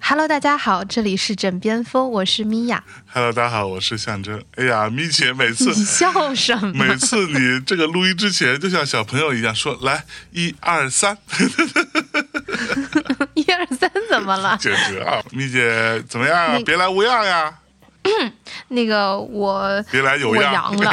[0.00, 2.82] ，Hello，大家好，这里是枕边风，我是米娅。
[3.12, 4.42] Hello，大家好，我是象征。
[4.56, 6.84] 哎呀，米姐每次 你笑什么？
[6.84, 11.16] 每次你这个录音之前，就像小朋友一样说：“来，一二三。
[13.34, 14.56] 一二三怎么了”？
[14.60, 15.22] 简直啊！
[15.30, 16.58] 米姐怎么样啊？
[16.64, 17.52] 别来无恙呀，
[18.68, 20.52] 那个我别来有我恙。
[20.52, 20.92] 阳了，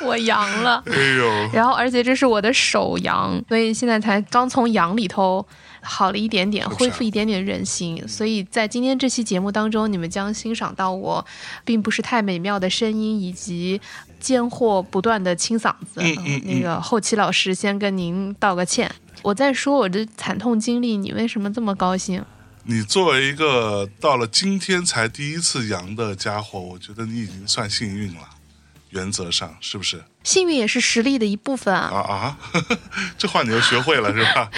[0.00, 0.82] 我阳了。
[0.86, 5.46] 哎呦，然后，而且这是我的手阳，所以现在才刚从阳里头
[5.86, 8.06] 好了一点点，恢复一点点人形。
[8.08, 11.24] 所以在今天这期节目当中，你们将欣赏到我
[11.64, 13.80] 并不是太美妙的声音，以及
[14.18, 16.00] 间或不断的清嗓子。
[16.00, 18.90] 嗯嗯那个后期老师先跟您道个歉。
[19.22, 22.24] 我在说我的惨痛经历，你为什么这么高兴？
[22.64, 28.20] 你作为一个到了今天才第一次阳的家伙，我觉得你已经算幸运了。
[28.90, 30.02] 原则上是不是？
[30.22, 31.90] 幸运也是实力的一部分啊。
[31.92, 32.38] 啊啊，
[33.18, 34.50] 这话你又学会了是吧？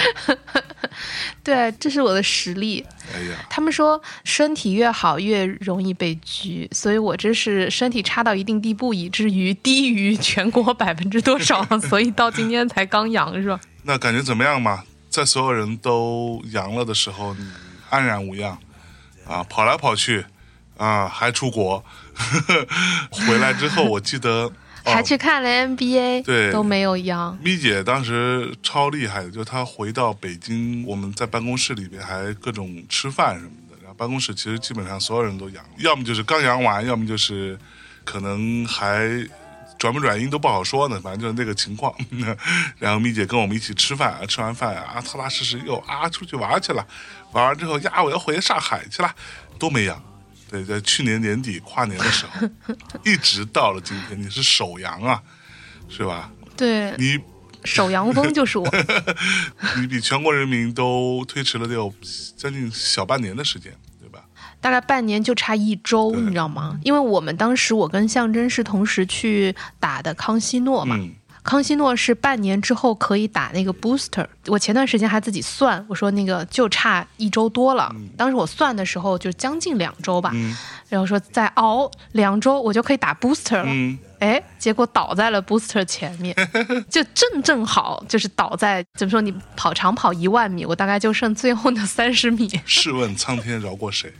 [1.42, 2.84] 对，这是我的实力。
[3.14, 13.60] 哎呀，他们说身体越好越容易被拘，所以我这是身体差到一定地步，以至于低于全国百分之多少， 所以到今天才刚阳是吧？
[13.84, 14.84] 那感觉怎么样嘛？
[15.08, 17.46] 在所有人都阳了的时候，你
[17.88, 18.58] 安然无恙
[19.26, 20.24] 啊，跑来跑去
[20.76, 21.82] 啊，还出国，
[23.10, 24.52] 回来之后，我记得、哦、
[24.88, 27.36] 还去看了 NBA，对都没有阳。
[27.42, 33.76] 咪姐当时超厉害的，就她回到北京，我们在办公室里边还各种吃饭什么的。
[33.80, 37.58] 然后办公室其实基本上所有人都阳了，要么就是刚阳完，要么就是
[38.04, 39.08] 可能还
[39.78, 41.94] 转不转阴都不好说呢，反正就是那个情况。
[42.78, 46.86] 然后咪姐跟我们一起吃饭，吃完饭啊，踏踏实实又啊出去玩去了，
[47.32, 49.14] 玩完之后呀，我要回上海去了，
[49.58, 50.02] 都没阳。
[50.50, 52.48] 对，在去年年底跨年的时候，
[53.04, 55.22] 一直到了今天，你是首阳啊，
[55.88, 56.32] 是吧？
[56.56, 57.18] 对，你
[57.64, 58.66] 首阳风就是我。
[59.78, 61.92] 你比全国人民都推迟了得有
[62.36, 64.24] 将近小半年的时间，对吧？
[64.60, 66.80] 大概半年就差一周，你知道吗？
[66.82, 71.12] 因为我们当时我跟象征是同时去打的康熙诺嘛，嗯，
[71.42, 74.26] 康熙诺是半年之后可以打那个 booster。
[74.46, 77.94] 我前段时间还自己算，我说那个就差一周多了。
[78.16, 80.56] 当时我算的时候就将近两周吧，嗯
[80.88, 83.64] 然后说再熬两周我就可以打 booster 了。
[83.66, 86.34] 嗯，哎，结果倒在了 booster 前面，
[86.90, 89.20] 就正正好就是倒在怎么说？
[89.20, 94.12] 你跑长跑一万米，我大概就剩最后那三十米，试问苍天饶过谁？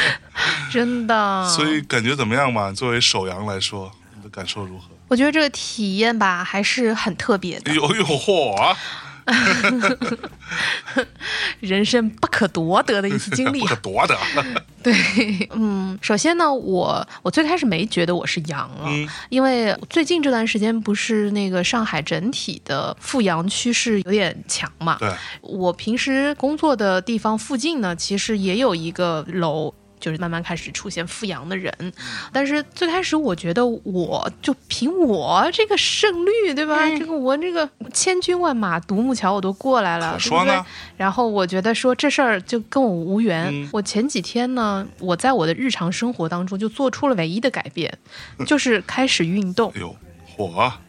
[0.72, 1.48] 真的。
[1.48, 2.72] 所以感觉怎么样嘛？
[2.72, 4.84] 作为首阳来说，你的感受如何？
[5.10, 8.76] 我觉得这个体验吧还是很特别的哎，呦呦嚯啊！
[11.60, 13.66] 人生不可夺得的一次经历 不。
[13.66, 14.16] 可夺得。
[14.82, 14.94] 对，
[15.54, 24.96] 嗯，首先呢，我我最开始没觉得我是阳了，嗯因为最近这段时间不是那个上海整体的复阳趋势有点强嘛。
[24.98, 25.12] 对，
[25.42, 29.74] 我平时工作的地方附近呢，其实也有一个楼。
[30.00, 31.92] 就是慢慢开始出现复阳的人，嗯
[32.32, 36.84] 但是最开始我觉得我就凭我这个胜率，对吧？
[36.84, 40.66] 嗯这个我这个千军万马独木桥我都过来了，对不对可说呢？
[40.96, 43.48] 然后我觉得说这事儿就跟我无缘。
[43.52, 47.96] 嗯我前几天呢，我在我的日常生活当中就做出了唯一的改变，
[48.46, 49.94] 就是开始运动哎，呦
[50.26, 50.80] 火啊！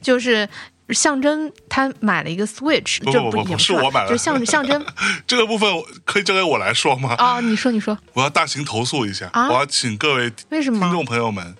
[0.00, 0.48] 就是。
[0.90, 4.84] 象征他买了一个 Switch，就不不不是我买的就象象征
[5.26, 5.68] 这个部分
[6.04, 7.14] 可以交给我来说吗？
[7.18, 11.54] 啊，你说你说， 我要大型投诉一下，啊我要请各位为什么听众朋友们，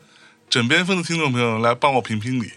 [0.51, 2.53] 枕边风的听众朋友们来帮我评评理。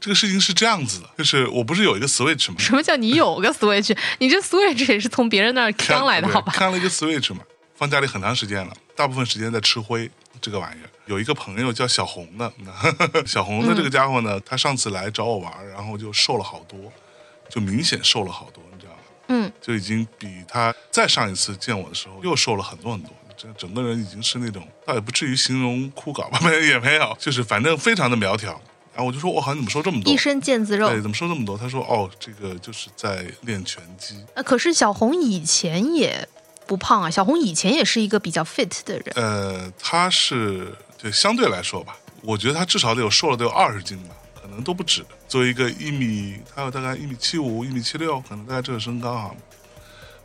[0.00, 2.54] 这个事情是这样子的，就是我不是有一个 Switch 吗？
[2.58, 3.96] 什么叫你有个 Switch？
[4.18, 6.52] 你这 Switch 也是从别人那儿刚来的，好吧？
[6.54, 7.40] 看了一个 Switch 嘛，
[7.74, 10.08] 放家里很长时间了，大部分时间在吃灰
[10.40, 10.88] 这个玩意儿。
[11.08, 12.52] 有一个朋友叫小红的，
[13.26, 16.78] 小红的这个家伙呢，他上次来找我玩，然后就瘦了好多，
[17.48, 18.98] 就明显瘦了好多，你知道吗？
[19.28, 23.10] 嗯，就已经比他再上一次见我的时候又瘦了很多很多。
[23.36, 28.60] 这整个人已经是那种，倒也不至于形容枯槁吧，没 也没有，就是反正非常的苗条。
[28.92, 30.16] 然后我就说，我好像怎么瘦这么多一？
[30.16, 31.00] 身腱子肉对，。
[31.00, 31.56] 怎么瘦这么多？
[31.56, 34.16] 他说，哦，这个就是在练拳击。
[34.34, 36.28] 呃，可是小红以前也
[36.66, 39.04] 不胖啊，小红以前也是一个比较 fit 的人。
[39.14, 45.06] 呃，他是对相对来说吧，我觉得他至少得有瘦了得有二十斤吧，可能都不止。
[45.28, 49.30] 作为一个一米，他有大概一米七五、一米七六，可能大概这个身高啊，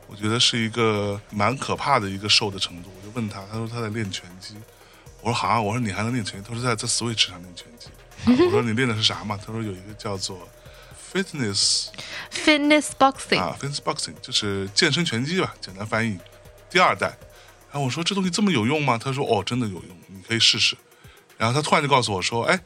[0.08, 2.92] 我觉得是一个蛮可怕的一个瘦的程度。
[2.98, 4.56] 我就问他，他说他在练拳击，
[5.22, 6.50] 我说好，啊我说你还能练拳击？
[6.50, 7.88] 他说在在 Switch 上练拳击。
[7.88, 9.38] 啊我说你练的是啥嘛？
[9.38, 10.48] 他说有一个叫做
[11.14, 11.90] Fitness
[12.32, 16.18] Fitness boxing，、啊，Fitness Boxing 就是健身拳击吧，简单翻译，
[16.70, 17.16] 第二代。
[17.74, 19.00] 然后我说这东西这么有用吗？
[19.00, 20.78] 他说哦，真的有用，你可以试试。
[21.40, 22.62] 然后他突然就告诉我说，哎，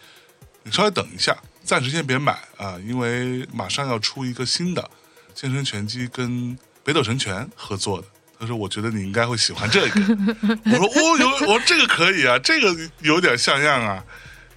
[0.63, 1.33] 你稍微等一下，
[1.63, 4.91] 暂时先别买啊，因为马上要出一个新的
[5.33, 8.07] 健身拳击跟北斗神拳合作的。
[8.37, 9.99] 他说：“我觉得你应该会喜欢这个。”
[10.65, 14.03] 我说：“哦，有，我说这个可以啊，这个有点像样啊。”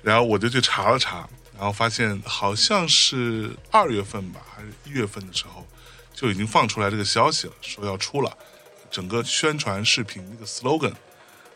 [0.03, 1.27] 然后我就去查了查，
[1.57, 5.65] 然后发现好像是二月份吧，还是一月份的时候，
[6.13, 8.37] 就已经放出来这个消息了，说要出了。
[8.91, 10.95] 整个宣传视频那个 slogan，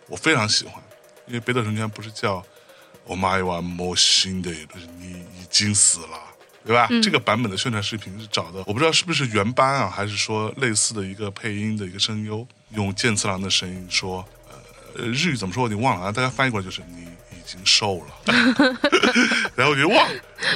[0.07, 0.83] 我非常喜欢，
[1.27, 2.45] 因为北斗神拳不是叫
[3.05, 6.21] “我妈有魔心的”，就是你已经死了。
[6.67, 6.89] 对吧？
[7.03, 14.27] 这个版本的宣传视频是找的，我不知道是不是原班啊，还是说类似的一个配音的一个声优，用剑次郎的声音说，
[14.97, 17.09] 呃，日语怎么说我已经忘了啊，大家翻译过来就是你已
[17.47, 18.33] 经瘦了。
[19.55, 20.07] 然后我觉得哇，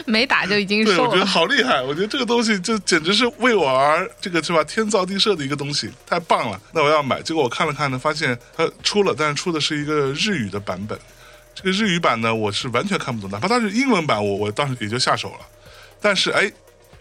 [0.07, 1.27] 没打就已经对，瘦我觉得了。
[1.27, 4.65] 好厉害，我觉得这个东西就简直是为我而这个是吧？
[4.65, 6.61] 天造地设的一个东西，太棒了。
[6.73, 10.99] 那我要买，结果我看了看呢，发现它出了，但是出的是一个日语的版本。
[11.55, 15.47] 这个日语版呢，我是完全看不懂，哪怕它是英文版，我我当时也就下手了。
[16.01, 16.51] 但是哎，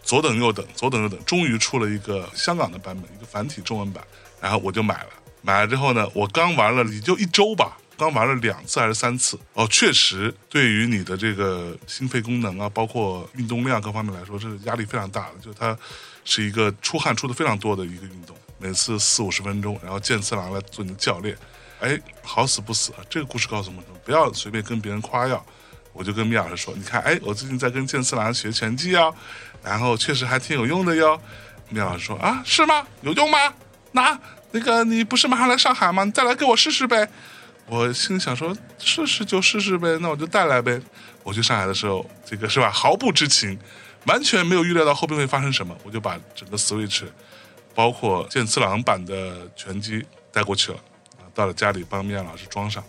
[0.02, 4.02] 左等右等，左等右等，终于出了一个香港的版本，一个繁体中文版，
[4.40, 5.10] 然后我就买了。
[5.42, 9.38] 买了之后呢，我刚玩了也就一周吧，刚玩了两次还是三次。
[9.52, 15.34] 哦，确实对于你的这个心肺功能啊，包括运动量各方面来说，是压力非常大的。
[15.42, 15.76] 就它
[16.24, 21.36] 是一个出汗出的非常多的一个运动，每次四五十分钟，然后剑次郎来做你的教练。
[21.80, 22.98] 哎，好死不死啊！
[23.08, 23.84] 这个故事告诉我们？
[24.04, 25.44] 不要随便跟别人夸耀。
[25.92, 29.12] 我就跟米老师说：“你看，哎，我最近在跟剑次郎学拳击啊，
[29.64, 31.20] 然后确实还挺有用的哟。”
[31.70, 32.86] 米老师说：“啊，是吗？
[33.02, 33.38] 有用吗？
[33.92, 34.16] 那
[34.52, 36.04] 那个你不是马上来上海吗？
[36.04, 37.08] 你再来给我试试呗。”
[37.68, 40.80] 我心想说：“试试就试试呗，那我就带来呗。”
[41.22, 43.58] 我去上海的时候，这个是吧，毫不知情，
[44.06, 47.04] 完全没有预料到后边会发生什么，我就把整个 Switch，
[47.74, 50.78] 包括剑次郎版的拳击带过去了，
[51.18, 52.82] 啊，到了家里帮米娅老师装上。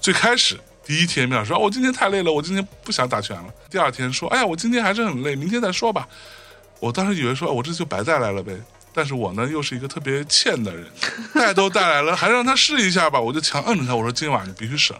[0.00, 6.06] 最开始第一天，米老师说：“我今天太累了，我今天不想打拳了。”第二天说：“哎呀，我今天还是很累，明天再说吧。”
[6.80, 8.52] 我当时以为说：“我这就白带来了呗。”
[8.98, 10.84] 但是我呢，又是一个特别欠的人，
[11.32, 14.92] 带都带来了，还让他试一下吧，我就强摁着他，我说：“今晚你必须试，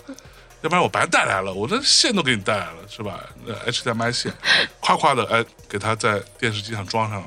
[0.61, 3.19] 要不然我白带来了，我这线都给你带来了，是吧？
[3.45, 4.33] 呃，HDMI 线，
[4.79, 7.27] 夸夸的哎，给他在电视机上装上了。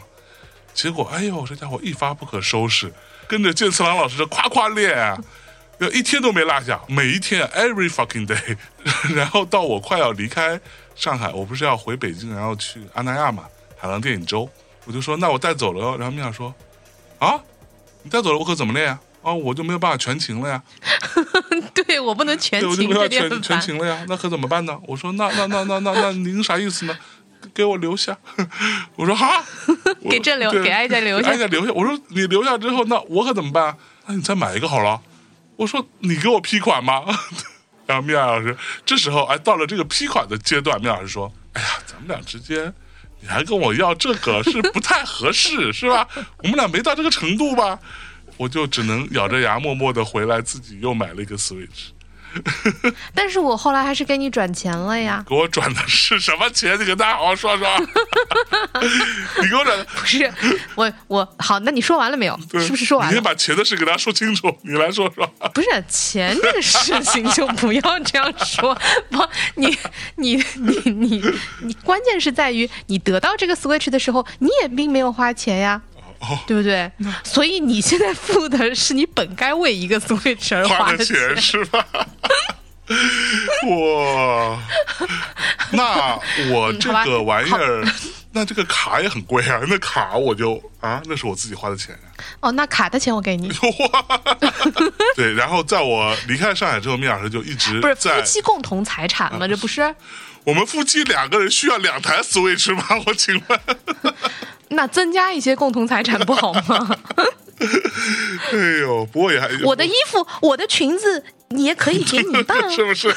[0.74, 2.90] 结果，哎呦，这家伙一发不可收拾，
[3.28, 5.18] 跟着剑次郎老师这夸夸练啊，
[5.80, 8.56] 要一天都没落下，每一天 every fucking day。
[9.14, 10.58] 然后到我快要离开
[10.96, 13.44] 上海，我不是要回北京，然后去阿那亚嘛，
[13.78, 14.50] 海洋电影周，
[14.86, 15.98] 我就说那我带走了。
[15.98, 16.54] 然后米娅说，
[17.20, 17.40] 啊，
[18.04, 19.00] 你带走了，我可怎么练呀？
[19.22, 20.64] 啊，我就没有办法全勤了呀，
[21.76, 23.62] 对我不能全对，我没全全。
[23.62, 24.80] 勤了呀，那可怎么办呢？
[24.88, 26.98] 我说那那那那那那您啥意思呢？
[27.54, 28.18] 给我留下，
[28.96, 29.44] 我说哈，
[30.02, 31.72] 我给朕留给哀家留下给哀家留下。
[31.74, 33.76] 我说你留下之后，那我可怎么办？
[34.08, 35.00] 那你再买一个好了。
[35.58, 37.04] 我说你给我批款吗？
[37.86, 38.56] 然后米娅老师
[38.86, 42.74] 这时候哎到了这个批款的阶段，米娅老师说：“哎呀，咱们俩之间，
[43.22, 46.08] 你还跟我要这个是不太合适， 是吧？
[46.40, 47.80] 我们俩没到这个程度吧？”
[48.38, 51.90] 我就只能咬着牙默默的回来，自己又买了一个 Switch。
[53.14, 55.24] 但是我后来还是给你转钱了呀。
[55.28, 56.80] 给我转的是什么钱？
[56.80, 57.68] 你跟大家好好说说。
[59.42, 60.32] 你给我转的，不是
[60.76, 62.40] 我我好，那你说完了没有？
[62.54, 63.12] 是不是说完了？
[63.12, 65.28] 你先把钱的事给大家说清楚，你来说说。
[65.54, 68.74] 不是钱这个事情就不要这样说。
[69.10, 69.78] 不，你
[70.16, 71.24] 你你你
[71.62, 75.82] 你，关键是在于你得到这个 Switch 的时候，你也并没有花钱呀。
[76.22, 76.92] 哦，对不对？
[77.24, 81.86] 所以你现在付的是你本该为一个 Switch 而花的的钱是吧？
[83.68, 84.60] 哇，
[85.72, 86.20] 那
[86.52, 87.84] 我这个玩意儿，
[88.34, 89.62] 那这个卡也很贵啊。
[89.68, 93.50] 那卡我就啊，那是我自己花的钱呀、哦，那卡的钱我给你，
[93.94, 94.22] 哇，
[95.16, 95.34] 对。
[95.34, 99.48] 然后在我离开上海之后，米老师就一直不是在夫妻共同财产吗？
[99.48, 99.96] 这不是？
[100.44, 102.84] 我们夫妻两个人需要两台 Switch 吗？
[103.06, 103.60] 我请问。
[104.72, 106.98] 那增加一些共同财产不好吗？
[108.52, 113.14] 哎呦，不过也还 我的衣服、我的裙子，你也可以给你当， 是不是？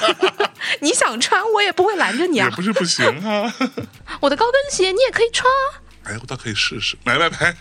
[0.80, 2.48] 你想穿我也不会拦着你啊。
[2.48, 3.52] 也不是不行啊。
[4.20, 5.80] 我的高跟鞋你也可以穿啊。
[6.04, 7.56] 哎，我倒可以试试，来来来，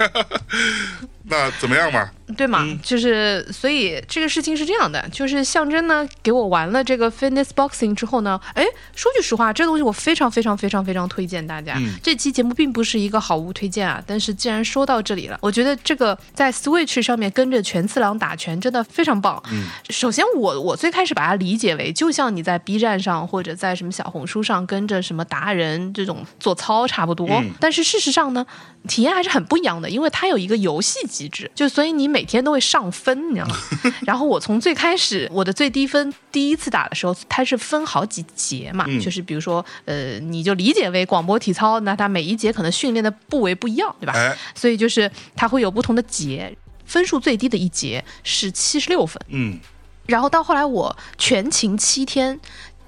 [1.25, 2.10] 那怎么样嘛？
[2.38, 2.63] 对嘛？
[2.63, 8.65] 嗯就是所以这个事情是这样的，就是象征呢给我玩了这个 fitness boxing 之后呢，哎，
[8.96, 11.75] 说句实话，这个东西我非常非常非常非常推荐大家。
[11.77, 19.42] 嗯这期节目并不是一个好物推荐啊，但是既然说到这里了，我觉得这个在 Switch 上面跟着全次郎打拳真的非常棒。
[19.51, 28.46] 嗯，首先我我最开始把它理解为，就像你在 B 站上或者在什么小红书上跟着什么达人这种做操差不多，嗯但是事实上呢，
[28.88, 33.56] 体验还是很不一样的，因为它有一个游戏机制，就所以你每天都会上分，你知道吗？
[34.06, 39.00] 然后我从最开始我的最低分第一次打的时候，它是分好几节嘛，嗯。
[39.00, 44.13] 就是比如说呃，你就理解为广播体操，那它每一节可能训练的部位不一样，对吧？
[44.16, 49.60] 哎，所以就是它会有不同的节，分数最低的一节是七十六分，嗯。
[50.06, 52.38] 然后到后来我全勤七天，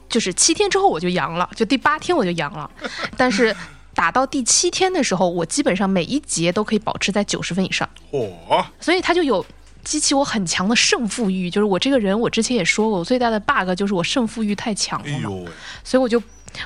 [0.10, 2.70] 就是七天之后我就阳了，就第八天我就阳了，
[3.16, 3.56] 但是
[3.96, 8.30] 打到第七天的时候，我基本上每一节都可以保持在九十分以上，嚯，
[8.80, 9.44] 所以他就有。
[9.86, 15.30] 激起我很强的胜负欲，就是我这个人，我之前也说过，我最大的 bug 就是我胜负欲太强了嘛，
[15.84, 16.20] 所以我就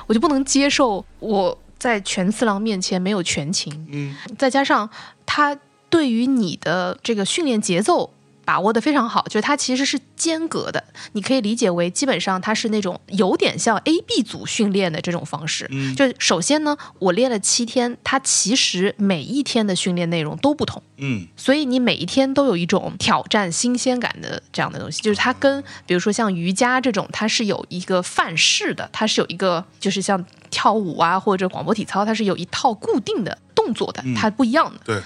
[0.06, 4.16] 我就不能接受我在全次郎面前没有全勤，嗯。
[4.38, 4.88] 再加上
[5.26, 5.54] 他
[5.90, 8.10] 对于你的这个训练节奏
[8.50, 15.68] 把握的非常好，就是它其实是间隔的，你可以理解为基本上它是那种有点像 A、B 组训练的这种方式。
[15.70, 20.82] 嗯就首先呢，我练了七天，它其实每一天的训练内容都不同。
[20.96, 34.80] 嗯所以你每一天都有一种挑战新鲜感的这样的东西，就是它跟比如说像瑜伽这种，它是有一个范式的，它是有一个就是像跳舞啊或者广播体操，它是有一套固定的动作的，它不一样的。
[34.84, 35.00] 对，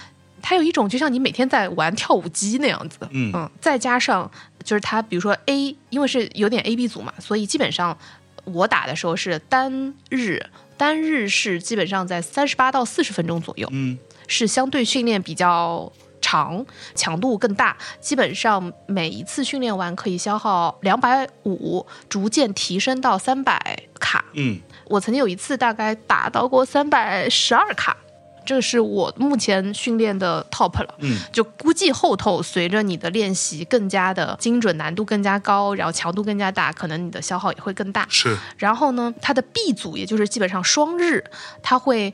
[0.47, 4.29] 它有一种就像你每天在玩跳舞机那样子的，嗯再加上
[4.63, 7.97] 就是它比如说 A，因为是有点 A B 组嘛，所以基本上
[8.43, 10.39] 我打的时候是单日，
[10.77, 13.97] 单日是基本上在三十八到四十分钟左右，嗯
[14.27, 17.75] 是相对训练比较长，强度更大。
[17.99, 24.23] 基本上每一次训练完可以消耗两百五，逐渐提升到三百卡。
[24.33, 27.97] 嗯我曾经有一次大概打到过三百十二卡，
[28.45, 30.95] 这是我目前训练的 top 了。
[30.99, 38.05] 嗯就估计后头随着你的练习更加的精准，难度更加高，然后强度更加大，可能你的消耗也会更大。
[38.09, 41.23] 是，然后呢，它的 B 组也就是基本上双日，
[41.61, 42.13] 它会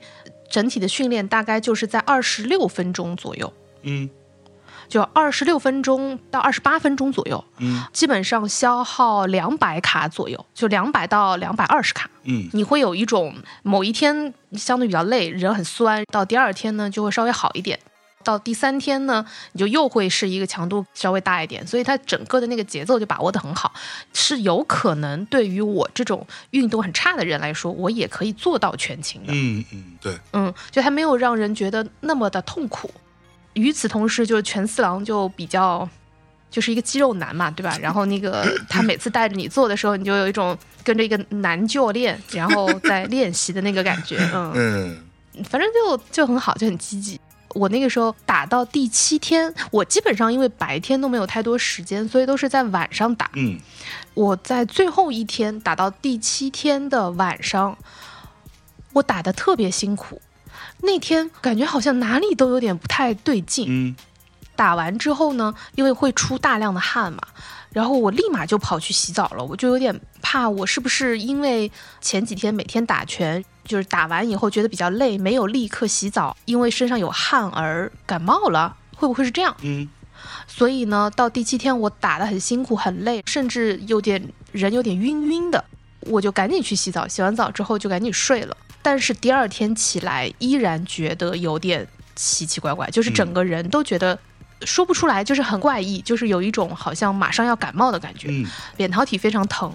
[0.49, 4.09] 整体的训练大概就是在二十六分钟左右，嗯
[4.91, 12.09] 就二十六分钟到二十八分钟左右，嗯基本上消耗两百卡左右，就两百到两百二十卡。
[12.23, 13.33] 嗯你会有一种
[13.63, 17.79] 某一天相对比较累，人很酸，到第二天呢就会稍微好一点。
[18.23, 23.73] 到第三天呢，你就又会是一个强度稍微大一点，所以它整个的那个节奏就把握得很好，
[24.13, 29.33] 是有可能对于我这种运动很差的人来说，我也可以做到全勤的。
[29.33, 32.91] 嗯嗯，对，嗯，就它没有让人觉得那么的痛苦。
[33.53, 35.87] 与此同时，就是全四郎就比较
[36.49, 37.77] 就是一个肌肉男嘛，对吧？
[37.81, 44.53] 然后那个 他每次带着你做的时候，你就有一种跟着一个男教练，然后在 练习的那个感觉，嗯，
[45.35, 47.19] 嗯反正就就很好，就很积极。
[47.53, 53.29] 我那个时候打到第七天，我基本上因为白天都没有太多时间，所以都是在晚上打。
[53.33, 53.59] 嗯
[54.13, 57.77] 我在最后一天打到第七天的晚上，
[58.93, 60.21] 我打的特别辛苦。
[60.81, 63.65] 那天感觉好像哪里都有点不太对劲。
[63.69, 63.95] 嗯
[64.53, 67.19] 打完之后呢，因为会出大量的汗嘛，
[67.71, 69.43] 然后我立马就跑去洗澡了。
[69.43, 78.75] 我就有点怕，我是不是因为前几天每天打拳，就是打完以后觉得比较累，没有立刻洗澡，因为身上有汗而感冒了？
[78.95, 79.55] 会不会是这样？
[79.63, 79.89] 嗯
[80.45, 85.65] 所以呢，到第七天我打得很辛苦、很累，甚至有点人有点晕晕的，
[86.01, 87.07] 我就赶紧去洗澡。
[87.07, 88.55] 洗完澡之后就赶紧睡了。
[88.81, 94.17] 但是第二天起来依然觉得有点奇奇怪怪，就是整个人都觉得
[94.63, 98.45] 说不出来，就是很怪异，就是有一种好像马上要感冒的感觉，嗯
[98.75, 99.71] 扁桃体非常疼。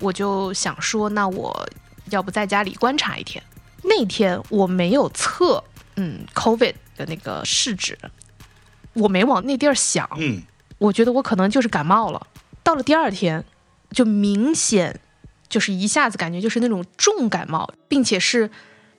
[0.00, 1.68] 我就想说，那我
[2.10, 3.42] 要不在家里观察一天。
[3.84, 5.62] 那天我没有测，
[5.96, 7.98] 嗯，COVID 的那个试纸，
[8.92, 10.42] 我没往那地儿想，嗯
[10.78, 12.26] 我觉得我可能就是感冒了。
[12.62, 13.44] 到了第二天，
[13.90, 15.00] 就明显
[15.52, 18.50] 就是一下子感觉就是那种重感冒，并且是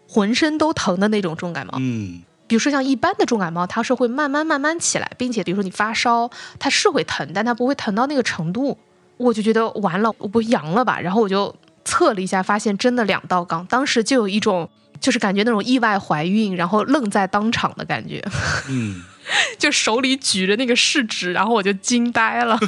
[0.07, 1.73] 浑身都疼的那种重感冒。
[1.79, 6.29] 嗯比如说像一般的重感冒，它是会慢慢慢慢起来，并且比如说你发烧，
[6.59, 8.77] 它是会疼，但它不会疼到那个程度。
[9.17, 10.99] 我就觉得完了，我不会阳了吧？
[10.99, 14.69] 然后我就测了一下，发现真的两道杠，当时就有一种
[14.99, 18.23] 就是感觉那种意外怀孕，然后愣在当场的感觉。
[18.69, 19.01] 嗯
[19.57, 22.59] 就手里举着那个试纸，然后我就惊呆了。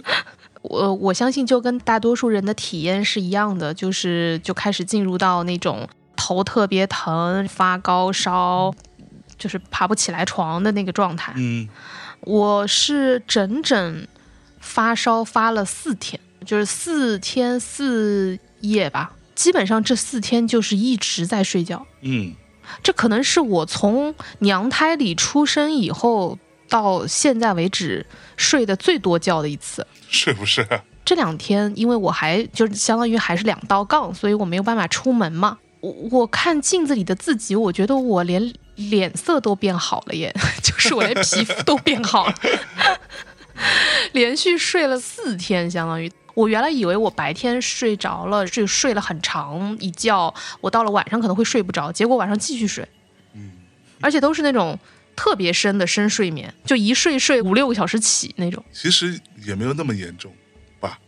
[0.64, 8.74] 我我相信就跟大多数人的体验是一样的，就是就开始进入到那种头特别疼、发高烧，
[9.38, 11.34] 就是爬不起来床的那个状态。
[11.36, 11.68] 嗯
[12.22, 14.08] 我是整整
[14.58, 19.12] 发烧发了四天，就是四天四夜吧。
[19.34, 22.32] 基本上这四天就是一直在睡觉，嗯
[22.82, 26.38] 这可能是我从娘胎里出生以后
[26.70, 28.06] 到现在为止
[28.38, 29.86] 睡得最多觉的一次。
[30.14, 30.66] 是不是？
[31.04, 35.58] 这两天，因为我还就是相当于还是两道杠，所以我没有办法出门嘛。
[35.80, 42.34] 我我看镜子里的自己，我觉得我连脸色都变好了耶， 就是我连皮肤都变好了。
[44.12, 52.88] 连续睡了四天，相当于我原来以为我白天睡着了，睡睡了很长一觉，我到了晚上可能会睡不着，结果晚上继续睡，
[53.34, 53.52] 嗯，
[54.00, 54.78] 而且都是那种
[55.16, 58.64] 特别深的深睡眠，就一睡睡五六个小时起那种。
[58.72, 60.32] 其实也没有那么严重
[60.80, 60.98] 吧，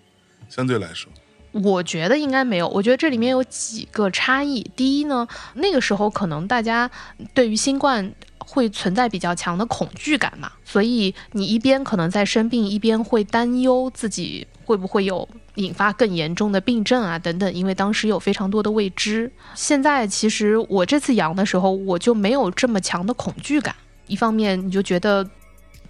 [0.48, 1.10] 相对来说，
[1.52, 4.62] 我觉得应该没有，我觉得这里面有几个差异。
[4.76, 6.90] 第一呢，那个时候可能大家
[7.34, 19.32] 对于新冠会存在比较强的恐惧感嘛，所以你一边可能在生病，一边会担忧自己会不会有引发更严重的病症啊等等，因为当时有非常多的未知。
[19.54, 23.74] 现在其实我这次阳的时候，我就没有这么强的恐惧感。
[24.06, 25.28] 一方面你就觉得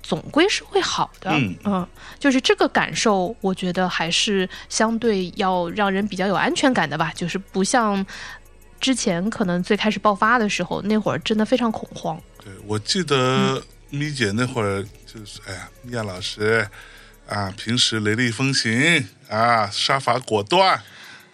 [0.02, 1.30] 总归是会好的，
[1.64, 1.86] 嗯
[2.18, 8.04] 就是这个感受，我觉得还是相对要让人比较有安全感的吧，就是不像
[8.80, 12.20] 之前可能最开始爆发的时候，那会儿真的非常恐慌。
[12.42, 16.68] 对，我记得咪姐那会儿就是，哎呀，米娅老师
[17.28, 20.80] 啊，平时雷厉风行啊，杀伐果断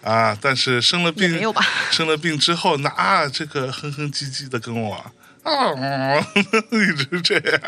[0.01, 1.63] 啊，但是生了病没有吧？
[1.91, 5.11] 生了病之后，那这个哼哼唧唧的跟我
[5.43, 5.71] 啊，
[6.71, 7.61] 一直这样，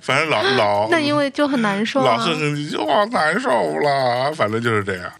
[0.00, 2.34] 反正老老 那因为就很难受啊老哼。
[2.38, 5.12] 哼唧唧，哇，难受了，反正就是这样。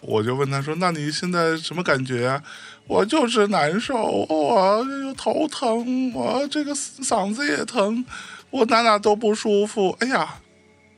[0.00, 2.42] 我就问他说：“那你现在什么感觉啊？”
[2.86, 3.96] 我就是难受，
[4.28, 8.04] 我又头疼，我这个嗓子也疼，
[8.50, 9.96] 我哪哪都不舒服。
[10.00, 10.34] 哎呀，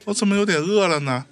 [0.06, 1.26] 我怎么有点饿了呢？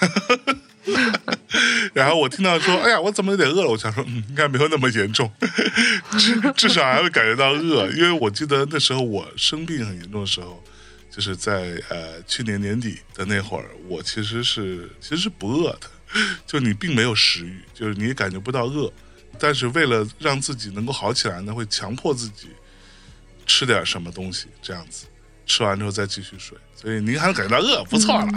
[1.92, 5.30] 然后我听到说：“哎呀，我怎么有点饿了？”我想说：“嗯，应该没有那么严重，
[6.18, 10.62] 至至少还会感觉到饿。”因为我记得那时候我生病很严重的时候，
[11.10, 15.90] 就是在呃去年年底的那会儿，我其实是其实是不饿的，
[16.46, 18.90] 就你并没有食欲，就是你也感觉不到饿，
[19.38, 22.48] 但是为了让自己能够好起来呢，会强迫自己
[23.44, 25.06] 吃点什么东西，这样子
[25.46, 26.56] 吃完之后再继续睡。
[26.74, 28.28] 所以您还能感觉到饿，不错了。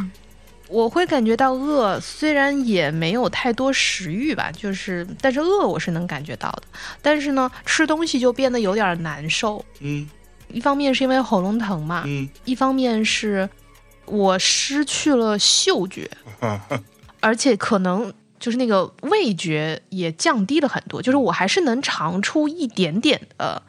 [0.73, 6.63] 我会感觉到饿，虽然也没有太多食欲吧，就是但是饿我是能感觉到的。
[6.99, 9.63] 但是呢，吃东西就变得有点难受。
[9.81, 10.09] 嗯
[10.49, 13.47] 一方面是因为喉咙疼嘛，嗯一方面是
[14.05, 16.09] 我失去了嗅觉，
[17.21, 23.61] 而且可能就是那个味觉也降低了很多，就是我还是能尝出一点点的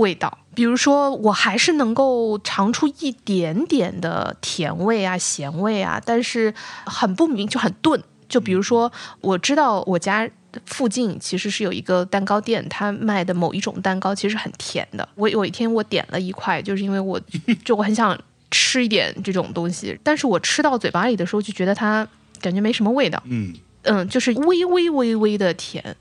[0.00, 6.52] 味道，比如说我还是能够尝出一点点的甜味啊、咸味啊，但是
[6.86, 8.02] 很不明，就很钝。
[8.28, 10.28] 就比如说，我知道我家
[10.66, 15.08] 附近其实是有一个蛋糕店，他卖的某一种蛋糕其实很甜的。
[15.16, 17.20] 我有一天我点了一块，就是因为我
[17.64, 18.16] 就我很想
[18.50, 22.06] 吃一点这种东西，但是我吃到嘴巴里的时候就觉得它
[22.40, 25.96] 感觉没什么味道，嗯嗯，就是微微微微的甜。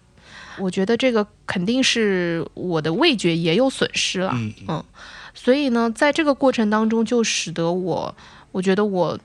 [0.58, 4.84] 我觉得这个肯定是我的味觉也有损失了，嗯嗯，
[5.34, 8.14] 所以呢，在这个过程当中，就使得我，
[8.52, 9.18] 我觉得我，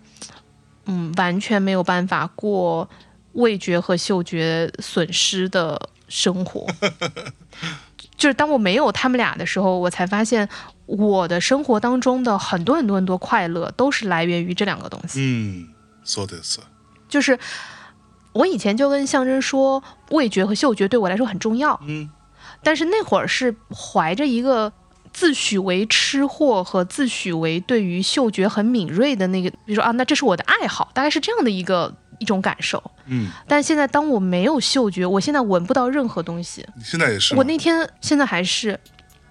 [0.85, 2.89] 嗯，完全没有办法过
[3.33, 6.65] 味觉和嗅觉损失的生活。
[8.17, 10.49] 就是当我没有他们俩的时候，我才发现
[10.85, 15.19] 我的生活当中的很多很多很多快乐都是来源于这两个东西。
[15.21, 15.67] 嗯，
[16.05, 16.57] そうです。
[17.07, 17.39] 就是
[18.34, 22.10] 我以前就跟象征说，味觉和嗅觉对我来说很重要，嗯
[22.62, 24.70] 但是那会儿是怀着一个
[25.12, 32.82] 自诩为吃货和自诩为对于嗅觉很敏锐的那个，比如说啊，那这是我的爱好，大概是这样的一个一种感受。
[33.06, 36.66] 嗯，但现在当我没有嗅觉，我现在闻不到任何东西。
[36.76, 37.34] 你现在也是。
[37.36, 38.78] 我那天现在还是。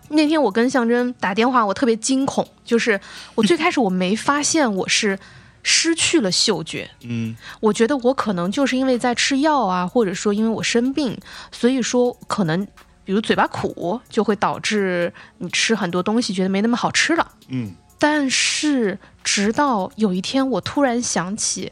[0.10, 3.00] 那天我跟象征打电话，我特别惊恐，就是
[3.34, 5.18] 我最开始我没发现我是
[5.64, 11.18] 失去了嗅觉，嗯我觉得我可能就是因为在吃药啊，或者说因为我生病，
[11.52, 12.66] 所以说可能
[13.06, 17.32] 比如嘴巴苦，就会导致你吃很多东西觉得没那么好吃了。
[17.48, 21.72] 嗯但是直到有一天，我突然想起，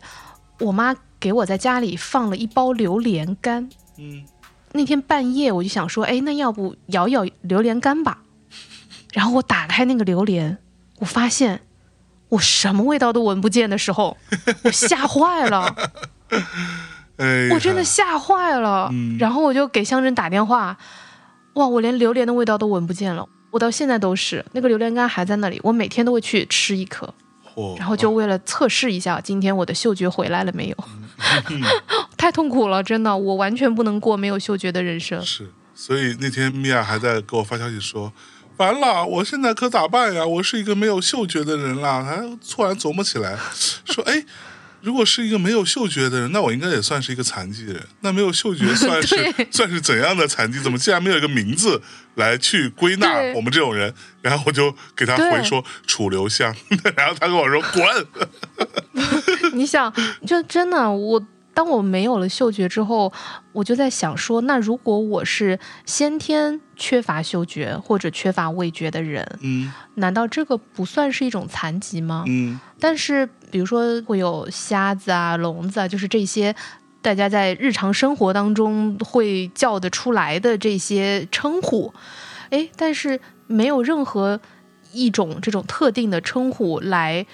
[0.59, 3.69] 我妈给我在家里放了一包榴莲干。
[3.97, 4.23] 嗯
[4.71, 8.19] 那天半夜我就想说，哎，那要不咬一咬榴莲干吧？
[9.11, 10.57] 然后我打开那个榴莲，
[10.99, 11.61] 我发现
[12.31, 14.17] 我什么味道都闻不见的时候，
[14.63, 15.75] 我吓坏了。
[17.17, 18.89] 哎，我真的吓坏了。
[18.91, 20.77] 嗯然后我就给乡镇打电话，
[21.55, 23.27] 哇，我连榴莲的味道都闻不见了。
[23.51, 27.13] 我到现在都是那个榴莲干还在那里，我每天都会去吃一颗，
[27.53, 30.77] 嚯然后就为了测试一下今天我的嗅觉回来了没有。
[31.49, 31.61] 嗯
[32.17, 35.21] 太痛苦了，真的，我完全不能过没有嗅觉的人生。
[35.21, 38.13] 是，所以那天米娅还在给我发消息说。
[38.61, 40.23] 完了，我现在可咋办呀？
[40.23, 42.03] 我是一个没有嗅觉的人啦。
[42.03, 43.35] 还突然琢磨起来，
[43.85, 44.23] 说：“哎，
[44.81, 47.83] 如果是一个没有嗅觉的人，那我应该也算是一个残疾人。
[48.01, 49.15] 那没有嗅觉算是
[49.49, 50.59] 算是怎样的残疾？
[50.59, 51.81] 怎么竟然没有一个名字
[52.15, 53.91] 来去归纳我们这种人？
[54.21, 56.55] 然后我就给他回说楚留香，
[56.95, 58.07] 然后他跟我说滚。
[59.53, 59.91] 你想，
[60.27, 61.19] 就真的我。
[61.53, 63.11] 当我没有了嗅觉之后，
[63.51, 69.71] 我就在想说，那如果我是先天缺乏嗅觉或者缺乏味觉的人，嗯。
[69.95, 72.23] 难道这个不算是一种残疾吗？
[72.27, 72.59] 嗯。
[72.79, 76.55] 但是，比如说会有瞎子啊、聋子啊，就是这些
[77.01, 81.93] 大家在日常生活当中会叫得出来的这些称呼，
[82.49, 84.39] 哎，但是没有任何
[84.93, 87.25] 一种这种特定的称呼来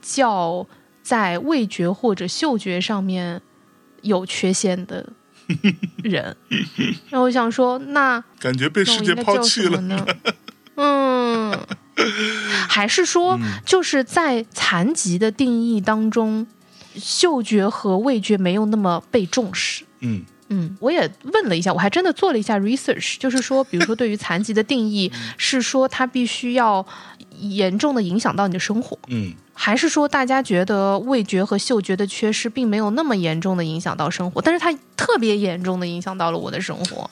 [0.00, 0.66] 叫
[1.02, 3.42] 在味觉或者嗅觉上面
[4.06, 5.06] 有缺陷的
[6.02, 6.36] 人。
[7.10, 9.80] 然后我想说，那感觉被世界抛弃了。
[9.82, 10.06] 呢？
[10.76, 11.56] 嗯，
[12.68, 16.46] 还是说，就是在残疾的定义当中，
[16.96, 19.84] 嗅觉和味觉没有那么被重视。
[20.00, 26.86] 嗯嗯，我也问了一下，我还真的做了一下 research，就是说，比如说对于残疾的定义是说他必须要
[27.40, 37.10] 严重的影响到你的生活，嗯还是说大家觉得味觉和嗅觉的缺失并没有那么严重的影响到生活，但是它特别严重的影响到了我的生活。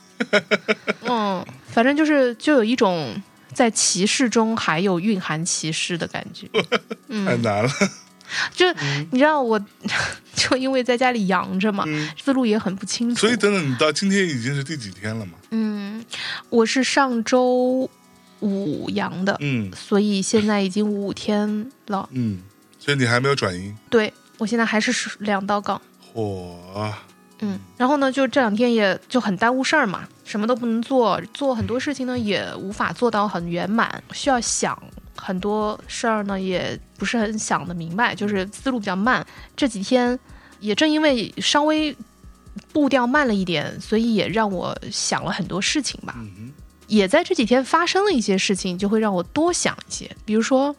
[1.08, 3.14] 嗯，反正就是就有一种
[3.52, 6.46] 在歧视中还有蕴含歧视的感觉。
[7.24, 7.70] 太难了。
[8.52, 8.66] 就
[9.10, 9.58] 你知道我，
[10.34, 13.20] 就因为在家里养着嘛，嗯思路也很不清楚。
[13.20, 15.32] 所以等等，你到今天已经是第几天了嘛？
[15.50, 16.04] 嗯，
[16.48, 17.88] 我是上周
[18.40, 22.08] 五阳的，嗯所以现在已经五天了。
[22.12, 22.40] 嗯，
[22.78, 23.74] 所以你还没有转阴。
[23.88, 25.80] 对我现在还是两道杠。
[26.14, 26.54] 嚯，
[27.40, 34.80] 嗯，然后呢，就这两天也就很耽误事儿嘛，什么都不能做，做很多事情呢也无法做到很圆满，需要想
[35.16, 39.26] 很多事儿呢，也不是很想得明白，就是思路比较慢。
[39.56, 40.18] 这几天
[40.60, 41.96] 也正因为稍微
[42.72, 46.14] 步调慢了一点，所以也让我想了很多事情吧。
[46.18, 46.52] 嗯哼
[46.94, 50.74] 也在这几天发生了一些事情，就会让我多想一些，比如说，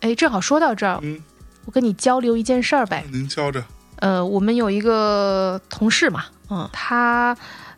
[0.00, 1.20] 哎，正好说到这儿，嗯，
[1.64, 3.04] 我跟你交流一件事儿呗。
[3.10, 3.64] 您教着。
[3.96, 7.36] 呃，我们有一个同事嘛，嗯，他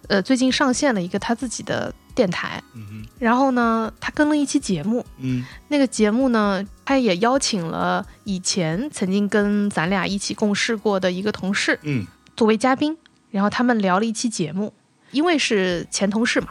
[0.08, 3.08] 呃最近上线了一个他自己的电台，嗯哼。
[3.18, 5.44] 然后呢，他跟了一期节目，嗯。
[5.68, 12.04] 那个节目呢，他也邀请了以前曾经跟咱俩一起共事过的一个同事嗯。
[12.36, 12.96] 作为嘉宾，
[13.30, 14.74] 然后他们聊了一期节目，
[15.12, 16.48] 因为是前同事嘛。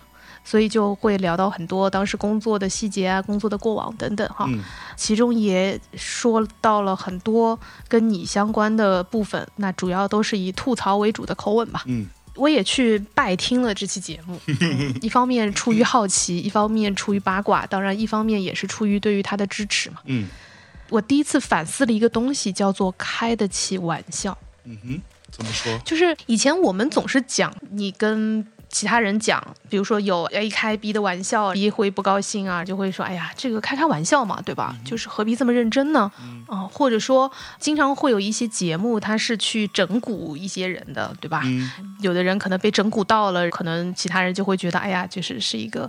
[0.50, 4.64] 所以就会聊到很多当时工作的细节啊、工作的过往等等哈，嗯
[4.96, 11.84] 其中也说到了很多跟你相关的部分，那主要都是以吐槽为主的口吻吧。
[11.88, 19.98] 嗯我也去拜听了这期节目，嗯 一方面出于好奇，一方面出于八卦，当然一方面也是出于对于他的支持嘛。
[20.06, 20.30] 嗯
[20.90, 24.38] 我第一次反思了一个东西，叫做开得起玩笑。
[24.64, 25.78] 嗯哼，怎么说？
[25.84, 34.76] 就是以前我们总是讲你跟其他人讲，比如说有 A 开 B 的玩笑，B 会不高兴啊，就会说：“哎呀，这个开开玩笑嘛，对吧？
[34.86, 36.12] 就是何必这么认真呢？”
[36.48, 41.42] 啊、或者说经常会有一些节目，他是去整蛊一些人的，对吧？
[41.46, 45.88] 嗯有的人可能被整蛊到了，可能其他人就会觉得：“哎呀，就是是一个。”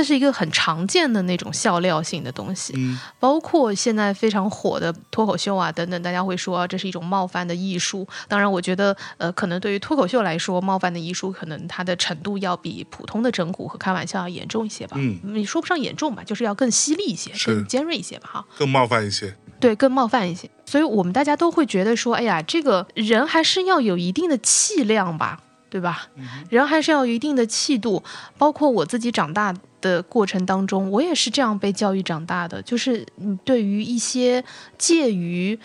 [0.00, 8.08] 这是一个很常见的那种笑料性的东西，嗯包括现在非常火的脱口秀啊等等，大家会说、这是一种冒犯的艺术。
[8.26, 14.96] 当然，我觉得呃，可能对于脱口秀来说，冒犯的艺术可能它的程度要比普通的整蛊和开玩笑要严重一些吧。
[14.98, 18.44] 嗯，你说不上严重吧，就是要更犀利一些，更尖锐一些吧，哈。
[18.56, 19.36] 更冒犯一些。
[19.60, 20.48] 对，更冒犯一些。
[20.64, 26.08] 所以我们大家都会觉得说，哎呀，这个人还是要有一定的气量吧，对吧？
[26.50, 28.02] 人还是要有一定的气度。
[28.36, 34.44] 包括我自己长大的过程当中，我也是这样被教育长大的，就是你对于一些
[34.76, 35.58] 介于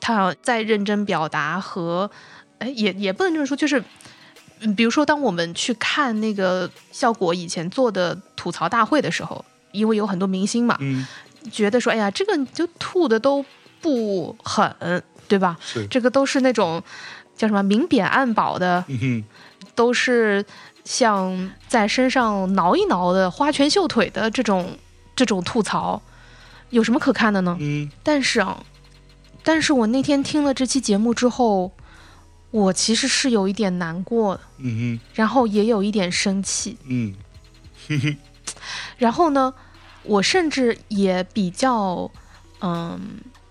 [0.00, 2.10] 他在认真表达和，
[2.58, 3.82] 哎，也也不能这么说，就是。
[4.64, 11.04] 嗯，比如说，当我们去看那个效果以前做的吐槽大会的时候，因为有很多明星嘛，嗯，
[11.50, 13.44] 觉得说，哎呀，这个就吐的都
[13.80, 15.58] 不狠，对吧？
[15.90, 16.80] 这个都是那种
[17.36, 18.84] 叫什么明贬暗褒的，
[19.74, 20.44] 都是
[20.84, 24.78] 像在身上挠一挠的、花拳绣腿的这种
[25.14, 26.00] 这种吐槽，
[26.70, 27.56] 有什么可看的呢？
[27.60, 27.90] 嗯。
[28.02, 28.64] 但是啊，
[29.42, 31.72] 但是我那天听了这期节目之后，
[32.50, 36.76] 我其实是有一点难过的，嗯然后也有一点生气，
[38.98, 39.52] 然后呢，
[40.02, 42.10] 我甚至也比较，
[42.60, 43.00] 嗯，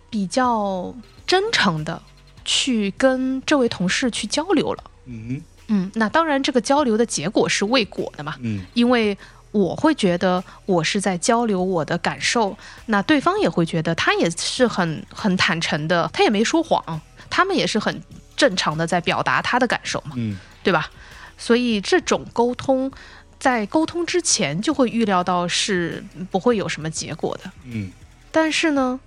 [0.10, 0.94] 比较
[1.26, 2.02] 真诚的
[2.46, 4.84] 去跟这位同事去交流了。
[5.06, 9.18] 嗯哼嗯，那当然，这个交流的结果是未果的嘛，嗯因为
[9.52, 12.56] 我会觉得我是在交流我的感受，
[12.86, 17.02] 那对方也会觉得他也是很很坦诚的，他也没说谎。
[17.30, 18.02] 他们也是很
[18.36, 20.90] 正常的在表达他的感受嘛，嗯对吧？
[21.38, 22.92] 所以这种沟通，
[23.40, 27.50] 在沟通之前就会预料到是不会有什么结果的。
[27.64, 27.90] 嗯
[28.32, 29.00] 但是呢，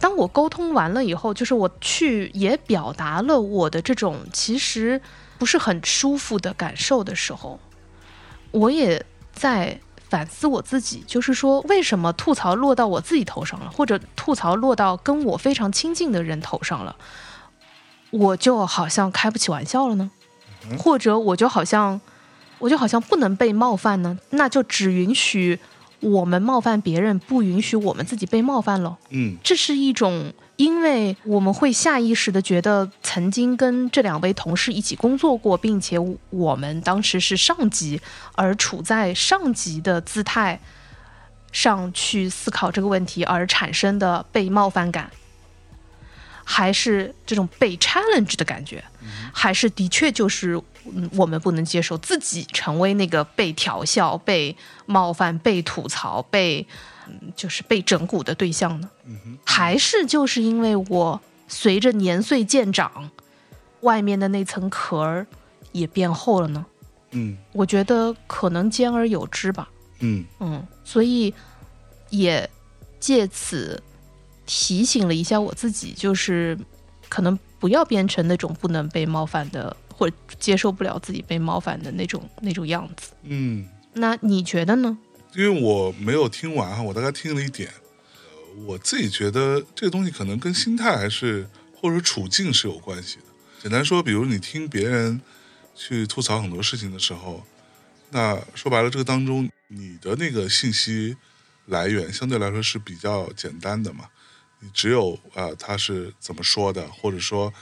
[0.00, 5.00] 当我沟通完了以后，就是我去也表达了我的这种其实
[5.40, 7.58] 不是很舒服的感受的时候，
[8.50, 16.94] 我也在反思我自己，就是说为什么吐槽落到我自己头上了，或者吐槽落到跟我非常亲近的人头上了，
[18.10, 20.10] 我就好像开不起玩笑了呢，
[20.78, 21.98] 或者我就好像
[22.58, 25.58] 我就好像不能被冒犯呢，那就只允许
[26.00, 28.98] 我们冒犯别人，不允许我们自己被冒犯了。
[29.10, 29.36] 嗯。
[29.42, 35.96] 这是一种，因为我们会下意识的觉得曾经跟这两位同事一起工作过，并且
[36.30, 38.00] 我们当时是上级，
[38.34, 40.60] 而处在上级的姿态
[41.52, 45.10] 上去思考这个问题而产生的被冒犯感，
[46.44, 48.84] 还是这种被 challenge 的感觉，
[49.32, 56.66] 还是的确就是嗯，我们不能接受自己成为那个被调笑、被冒犯、被吐槽、被
[57.08, 58.90] 嗯就是被整蛊的对象呢？
[59.44, 63.10] 还是就是因为我随着年岁渐长，
[63.80, 65.26] 外面的那层壳儿
[65.72, 66.64] 也变厚了呢？
[67.12, 69.68] 嗯我觉得可能兼而有之吧。
[69.98, 71.34] 嗯嗯，所以
[72.08, 72.48] 也
[73.00, 73.82] 借此
[74.46, 76.56] 提醒了一下我自己，就是
[77.08, 83.10] 可能不要变成那种不能被冒犯的，或者接受不了自己被冒犯的那种那种样子。
[83.24, 84.96] 嗯，那你觉得呢？
[85.34, 87.68] 因为我没有听完哈，我大概听了一点。
[87.68, 93.24] 呃我自己觉得这个东西可能跟心态还是或者处境是有关系的。
[93.62, 95.20] 简单说，比如你听别人
[95.74, 97.44] 去吐槽很多事情的时候，
[98.10, 101.16] 那说白了，这个当中你的那个信息
[101.66, 104.06] 来源相对来说是比较简单的嘛。
[104.60, 107.52] 你只有啊、呃他是怎么说的，或者说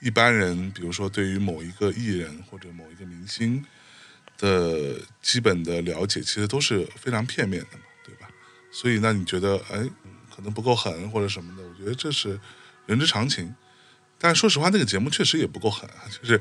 [0.00, 3.64] 一般人，比如说对于某一个艺人或者某一个明星
[4.38, 8.28] 的基本的了解，其实都是非常片面的嘛，对吧？
[8.70, 9.88] 所以那你觉得，哎，
[10.34, 12.38] 可能不够狠或者什么的，我觉得这是
[12.86, 13.54] 人之常情。
[14.20, 15.88] 但说实话，那个节目确实也不够狠，
[16.20, 16.40] 就是，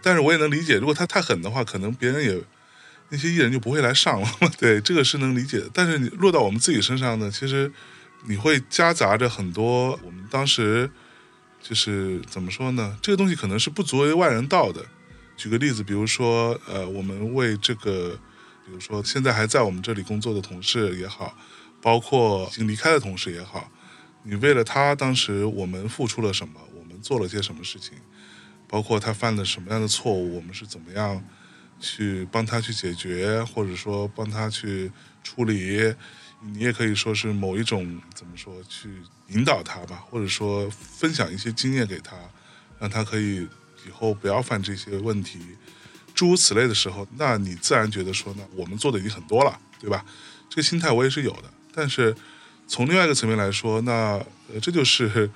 [0.00, 2.40] 但是我也能理解，如果他太狠的话，可能别人也
[3.08, 4.28] 那些艺人就不会来上了。
[4.58, 5.68] 对，这个是能理解的。
[5.72, 7.70] 但是你落到我们自己身上呢，其实
[8.26, 10.88] 你会夹杂着很多我们当时
[11.68, 12.96] 就是怎么说呢？
[13.02, 14.86] 这个东西可能是不足为外人道的。
[15.36, 18.16] 举个例子，比如说，呃，我们为这个，
[18.64, 21.36] 比如说现在还在我们这里工作的同事也好，
[21.82, 23.68] 包括已经离开的同事也好，
[24.22, 27.98] 你为了他当时我们付出了什么，我们做了些什么事情，
[28.68, 31.20] 包括他犯了什么样的错误，我们是怎么样
[31.80, 34.92] 去帮他去解决，或者说帮他去
[35.24, 35.92] 处理。
[36.42, 38.90] 你也可以说是某一种怎么说去
[39.28, 42.16] 引导他吧，或者说分享一些经验给他，
[42.78, 43.46] 让他可以
[43.86, 45.40] 以后不要犯这些问题，
[46.14, 50.04] 诸如此类的时候，那你自然觉得说呢，我们做的已经很多了，对吧？
[50.48, 52.14] 这个心态我也是有的，但是
[52.68, 53.92] 从另外一个层面来说，那
[54.52, 55.30] 呃这就是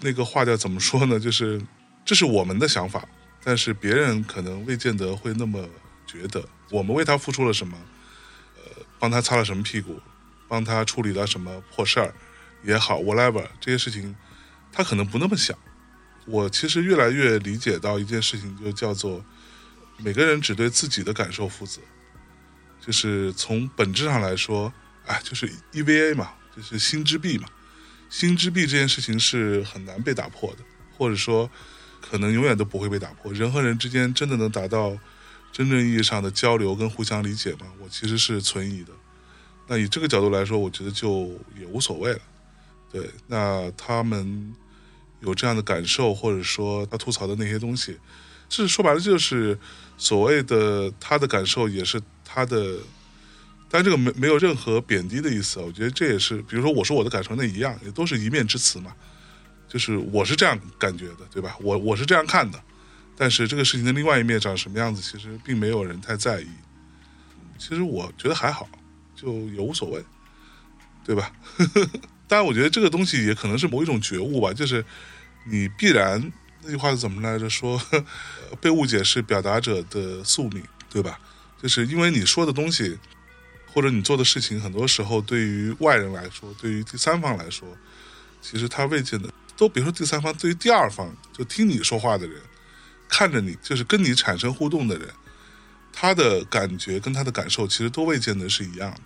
[0.00, 1.18] 那个话叫怎么说呢？
[1.18, 1.60] 就是
[2.04, 3.06] 这是我们的想法，
[3.42, 5.68] 但是别人可能未见得会那么
[6.06, 6.48] 觉得。
[6.70, 7.76] 我们为他付出了什么？
[8.56, 10.00] 呃，帮他擦了什么屁股？
[10.48, 12.14] 帮他处理了什么破事儿
[12.66, 14.14] 也好，whatever 这些事情，
[14.72, 15.56] 他可能不那么想。
[16.26, 19.24] 我其实越来越理解到一件事情，就叫做
[19.96, 21.80] 每个人只对自己的感受负责。
[22.84, 24.72] 就是从本质上来说，
[25.06, 27.48] 哎，就是 EVA 嘛，就是心之壁嘛。
[28.10, 30.58] 心之壁这件事情是很难被打破的，
[30.96, 31.50] 或者说
[32.00, 33.32] 可能永远都不会被打破。
[33.32, 34.98] 人和人之间真的能达到
[35.52, 37.66] 真正意义上的交流跟互相理解吗？
[37.80, 38.92] 我其实是存疑的。
[39.68, 42.20] 那以这个角度来说，我觉得就也无所谓了。
[42.92, 44.54] 对，那他们
[45.20, 47.98] 有这样的感受，或者说他吐槽的那些东西，
[48.48, 49.58] 是说白了就是
[49.96, 52.76] 所谓的他的感受，也是他的。
[53.68, 58.94] 但这个没没有任何贬低的意思，我觉得这也是，比如说我说我的感受那一样，也都是一面之词嘛，
[59.68, 61.56] 就是我是这样感觉的，对吧？
[61.60, 62.62] 我我是这样看的，
[63.16, 66.46] 但是这个事情的另外一面长什么样子，其实并没有人太在意。
[67.58, 68.68] 其实我觉得还好，
[69.16, 70.04] 就也无所谓，
[71.04, 71.32] 对吧？
[72.28, 74.84] 但，我觉得这个东西也可能是某一种觉悟吧，就是
[75.44, 77.48] 你必然那句话是怎么来着？
[77.48, 77.80] 说
[78.60, 81.20] 被误解是表达者的宿命，对吧？
[81.62, 82.98] 就是因为你说的东西
[83.72, 87.68] 或者你做的事情，很多时候对于外人来说，对于第三方来说，
[88.42, 92.40] 其实他未见得都别说第三方，对于第二方，就听你说话的人，
[93.08, 95.08] 看着你，就是跟你产生互动的人，
[95.92, 99.00] 他的感觉跟他的感受其实都未见得是一样的。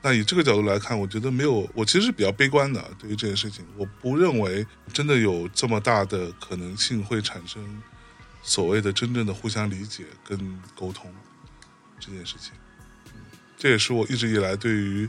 [0.00, 7.82] 那以这个角度来看，我觉得没有，我其实是比较悲观的对于这件事情，我不认为真的有这么大的可能性会产生
[8.42, 10.38] 所谓的真正的互相理解跟
[10.76, 11.12] 沟通
[11.98, 12.52] 这件事情。
[13.06, 13.20] 嗯，
[13.56, 15.08] 这也是我一直以来对于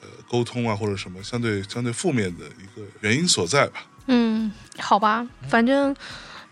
[0.00, 3.86] 呃沟通啊或者什么相对相对负面的一个原因所在吧。
[4.06, 5.94] 嗯，好吧，反正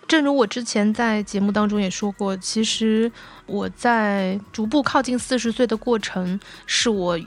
[0.06, 3.10] 正如我之前在节目当中也说过，其实
[3.46, 7.18] 我在逐步靠近四十岁的过程，是我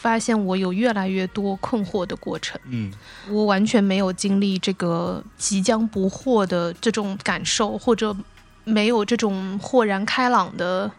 [0.00, 2.58] 发现我有越来越多困惑的过程。
[2.70, 2.90] 嗯
[3.28, 8.16] 我完全没有经历这个即将不惑的这种感受，或者
[8.64, 10.90] 没有这种豁然开朗的，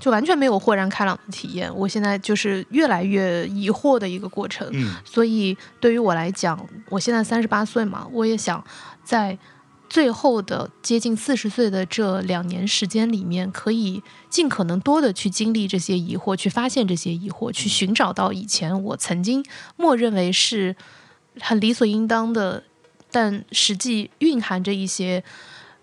[0.00, 1.70] 就完全没有豁然开朗的体验。
[1.76, 4.66] 我现在就是越来越疑惑的一个过程。
[4.72, 8.64] 嗯所以对于我来讲，我现在三十八岁嘛，我也想
[9.04, 9.36] 在
[9.92, 19.44] 最后的接近四十岁的这两年时间里面，可以尽可能多的去经历这些疑惑，去发现这些疑惑，去寻找到以前我曾经
[19.76, 20.74] 默认为是
[21.42, 22.64] 很理所应当的，
[23.10, 25.22] 但实际蕴含着一些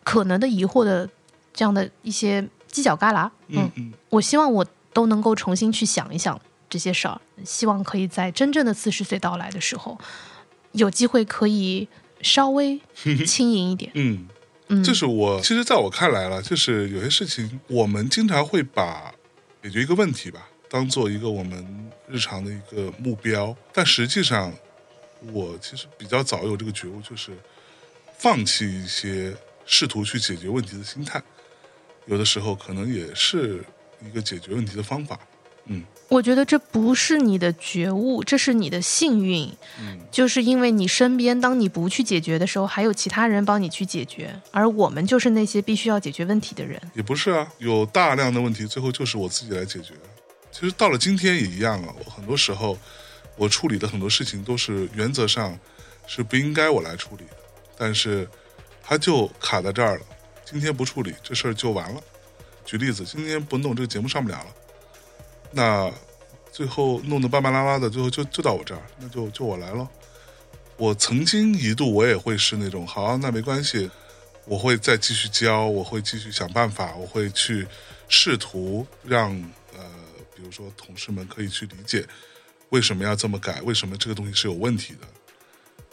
[0.03, 1.07] 可能的疑惑的
[1.53, 2.41] 这样的一些
[2.71, 3.29] 犄角旮旯。
[3.49, 9.99] 嗯嗯我希望我都能够重新去想一想这些事儿，希望可以在真正的四十岁到来的时候，
[10.71, 11.87] 有机会可以
[12.21, 12.79] 稍微
[13.25, 13.91] 轻盈一点。
[13.95, 14.27] 嗯，
[14.67, 19.13] 嗯，就是我其实在我看来了，就是有些事情我们经常会把
[19.63, 24.53] 解决一个问题吧，当做一个我们日常的一个目标，但实际上
[25.33, 27.31] 我其实比较早有这个觉悟，就是
[28.17, 31.21] 放弃一些试图去解决问题的心态，
[32.05, 33.63] 有的时候可能也是
[34.05, 35.19] 一个解决问题的方法。
[35.65, 39.47] 嗯我觉得这不是你的觉悟，这是你的幸运，
[39.79, 46.81] 嗯就是因为你身边当你不去解决的时候，还有其他人帮你去解决，而我们就是那些必须要解决问题的人。
[46.95, 49.93] 也不是啊，有大量的问题，最后就是我自己来解决。
[50.51, 52.75] 其实到了今天也一样啊，我很多时候
[53.35, 55.57] 我处理的很多事情都是原则上
[56.07, 57.37] 是不应该我来处理的，
[57.77, 58.27] 但是
[58.81, 60.01] 它就卡在这儿了。
[60.43, 62.01] 今天不处理这事儿就完了。
[62.65, 64.47] 举例子，今天不弄这个节目上不了了，
[65.51, 65.91] 那
[66.51, 69.87] 最后弄得半半拉拉的，最后就就到我这儿，那就就我来咯。
[70.77, 73.89] 我曾经一度我也会是那种，好，那没关系，
[74.45, 77.67] 我会再继续教，我会继续想办法，我会去
[78.07, 79.31] 试图让
[79.77, 79.83] 呃，
[80.35, 82.07] 比如说同事们可以去理解
[82.69, 85.07] 为什么要这么改，为什么这个东西是有问题的。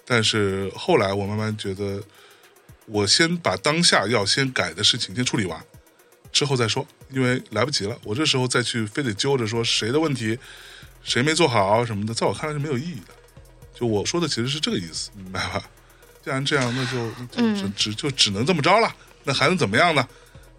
[0.04, 2.00] 但是后来我慢慢觉得，
[2.86, 5.60] 我先把当下要先改的事情先处理完，
[6.30, 7.96] 之后再说，因为来不及了。
[8.02, 10.38] 我这时候再去非得揪着说谁的问题，
[11.02, 13.14] 谁没做好什么的，在我看来是没有意义的。
[13.74, 15.62] 就我说的其实是这个意思，明白吧？
[16.24, 20.06] 既然这样，那就就只只就只能这么着了，那还能怎么样呢？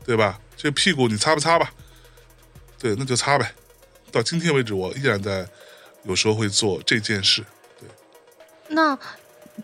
[0.06, 0.40] 对吧？
[0.56, 1.72] 这屁股你擦不擦吧？
[2.80, 3.54] 对，那就擦呗。
[4.12, 5.46] 到今天为止，我依然在
[6.04, 7.44] 有时候会做这件事。
[7.80, 7.90] 对
[8.70, 8.98] 那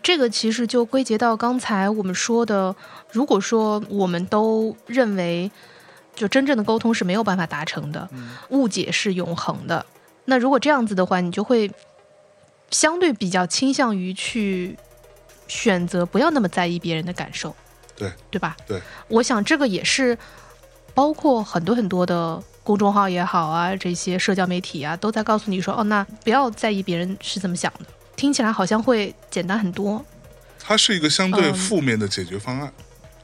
[0.02, 2.76] 这个其实就归结到刚才我们说的，
[3.10, 5.50] 如果说我们都认为，
[6.14, 8.08] 就真正的沟通是没有办法达成的，
[8.50, 9.84] 误解是永恒的。
[10.26, 11.70] 那如果这样子的话，你就会
[12.70, 14.78] 相对比较倾向于去
[15.46, 17.54] 选择不要那么在意别人的感受，
[17.96, 18.56] 对对吧？
[18.66, 20.16] 对，我想这个也是
[20.94, 27.80] 包括很多很多的公众号也好啊，这些社交媒体啊，都在告诉你说，哦，那不要在意别人是怎么想的。
[28.16, 30.02] 听起来好像会简单很多，
[30.58, 32.72] 它是一个相对嗯负面的解决方案，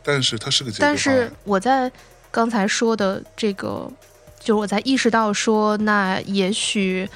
[0.02, 0.94] 但是它是个解决方案。
[0.94, 1.90] 但是我在
[2.30, 3.90] 刚才说的这个，
[4.38, 7.08] 就是我在意识到说，那也许，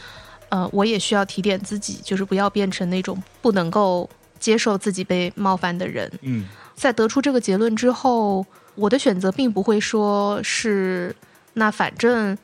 [0.48, 4.08] 呃，我也需要提点自己，就是不要变成那种不能够
[4.40, 6.10] 接受自己被冒犯的人。
[6.22, 6.46] 嗯。
[6.74, 11.14] 在得出这个结论之后，我的选择并不会说是，
[11.52, 12.36] 那反正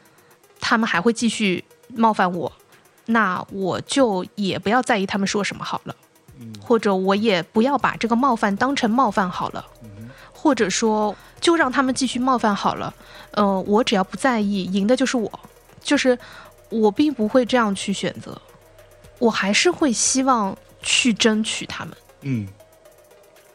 [0.61, 2.53] 他们还会继续冒犯我，
[3.07, 5.97] 那我就也不要在意他们说什么好了，
[6.39, 6.55] 嗯。
[6.63, 9.80] 或者我也不要把这个冒犯当成冒犯好了，嗯
[10.43, 12.95] 或者说就让他们继续冒犯好了，
[13.33, 15.31] 呃，我只要不在意，赢的就是我，
[15.83, 16.19] 就是
[16.71, 18.41] 我并不会这样去选择，
[19.19, 21.95] 我还是会希望去争取他们。
[22.23, 22.49] 嗯，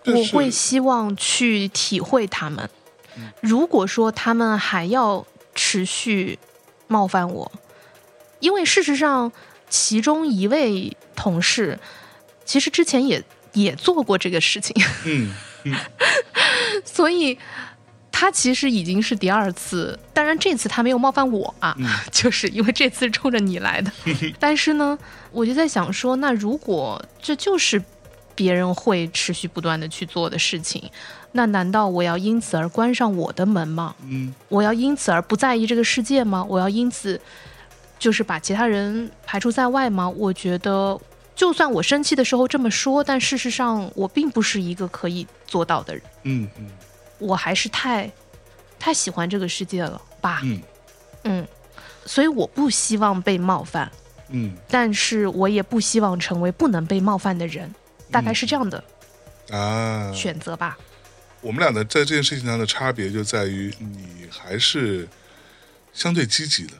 [0.05, 2.69] 我会希望去体会他们。
[3.17, 6.37] 嗯如果说他们还要持续
[6.87, 7.51] 冒犯我，
[8.39, 9.31] 因为事实上，
[9.69, 11.79] 其中一位同事
[12.43, 15.33] 其实之前也也做过这个事情，嗯
[16.85, 17.37] 所以
[18.11, 19.97] 他其实已经是第二次。
[20.13, 23.91] 当然，这次他没有冒犯我啊，嗯 就是因为这次是冲着你来的。
[24.39, 24.97] 但是呢，
[25.31, 27.81] 我就在想说，那如果这就是
[28.33, 30.89] 别人会持续不断的去做的事情，
[31.33, 33.95] 那难道我要因此而关上我的门吗？
[34.07, 36.45] 嗯我要因此而不在意这个世界吗？
[36.47, 37.19] 我要因此
[37.99, 40.07] 就是把其他人排除在外吗？
[40.09, 40.99] 我觉得，
[41.35, 46.03] 就算我生气的时候这么说，但事实上我并不是一个可以做到的人。
[46.23, 46.69] 嗯嗯。
[47.19, 48.09] 我还是太
[48.79, 50.39] 太喜欢这个世界了吧？
[50.43, 50.61] 嗯。
[51.23, 51.47] 嗯，
[52.05, 53.91] 所以我不希望被冒犯，
[54.29, 54.55] 嗯。
[54.69, 57.73] 但是我也不希望成为不能被冒犯的人，
[58.09, 58.83] 大概是这样的
[59.49, 60.77] 啊，选择吧。
[61.41, 65.07] 我们俩的在这件事情上的差别就在于你还是
[65.93, 66.73] 相对积极的，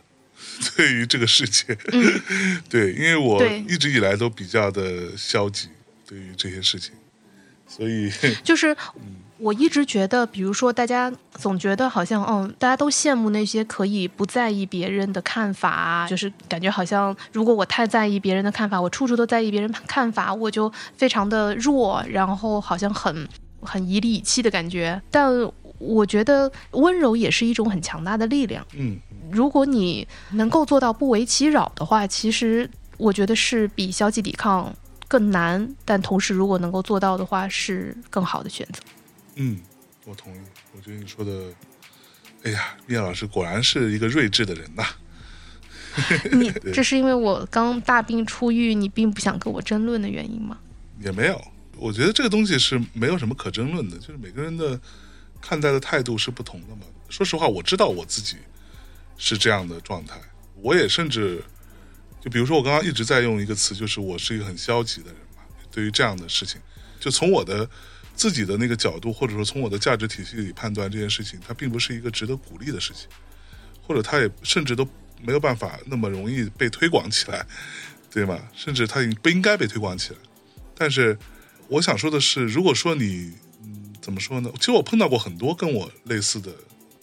[0.76, 1.78] 对于这个世界，
[2.70, 5.70] 对，因为我一直以来都比较的消极，
[6.08, 6.94] 对于这些事情，
[7.68, 8.12] 所以
[8.44, 8.76] 就是
[9.38, 23.28] 我一直觉得，比如说大家总觉得好像，嗯，大家都羡慕那些可以不在意别人的看法啊，就是感觉好像如果我太在意别人的看法，我处处都在意别人看法，我就非常的弱，然后好像很
[23.62, 25.02] 很以理以气的感觉。
[25.12, 25.30] 但
[25.78, 28.66] 我觉得温柔也是一种很强大的力量。
[28.74, 28.98] 嗯
[29.36, 34.74] 如果你能够做到不为其扰的话，其实我觉得是比消极抵抗
[35.10, 38.82] 更难，但同时如果能够做到的话，是更好的选择。
[39.36, 39.60] 嗯，
[40.06, 40.40] 我同意，
[40.74, 41.52] 我觉得你说的，
[42.44, 44.84] 哎呀，聂老师果然是一个睿智的人呐、
[46.32, 50.58] 你 这是因为我刚大病初愈，你并不想跟我争论的原因吗？
[51.02, 51.42] 也没有，
[51.78, 54.80] 我觉得这个东西是没有什么可争论的，就是每个人的
[55.42, 56.84] 看待的态度是不同的嘛。
[57.10, 58.38] 说实话，我知道我自己
[59.18, 60.20] 是这样的状态，
[60.56, 61.44] 我也甚至
[62.22, 65.44] 就比如说我刚刚一直在用一个词，就是我是一个很消极的人嘛。
[65.72, 66.60] 对于这样的事情，
[67.00, 67.70] 就从我的
[68.16, 73.08] 自己的那个角度，或者说从我的价值体系里判断这件事情，它并不是一个值得鼓励的事情，
[73.82, 74.88] 或者它也甚至都
[75.22, 77.46] 没有办法那么容易被推广起来，
[78.10, 78.40] 对吗？
[78.54, 80.20] 甚至它也不应该被推广起来。
[80.74, 81.18] 但是
[81.68, 84.50] 我想说的是，如果说你嗯怎么说呢？
[84.58, 86.52] 其实我碰到过很多跟我类似的，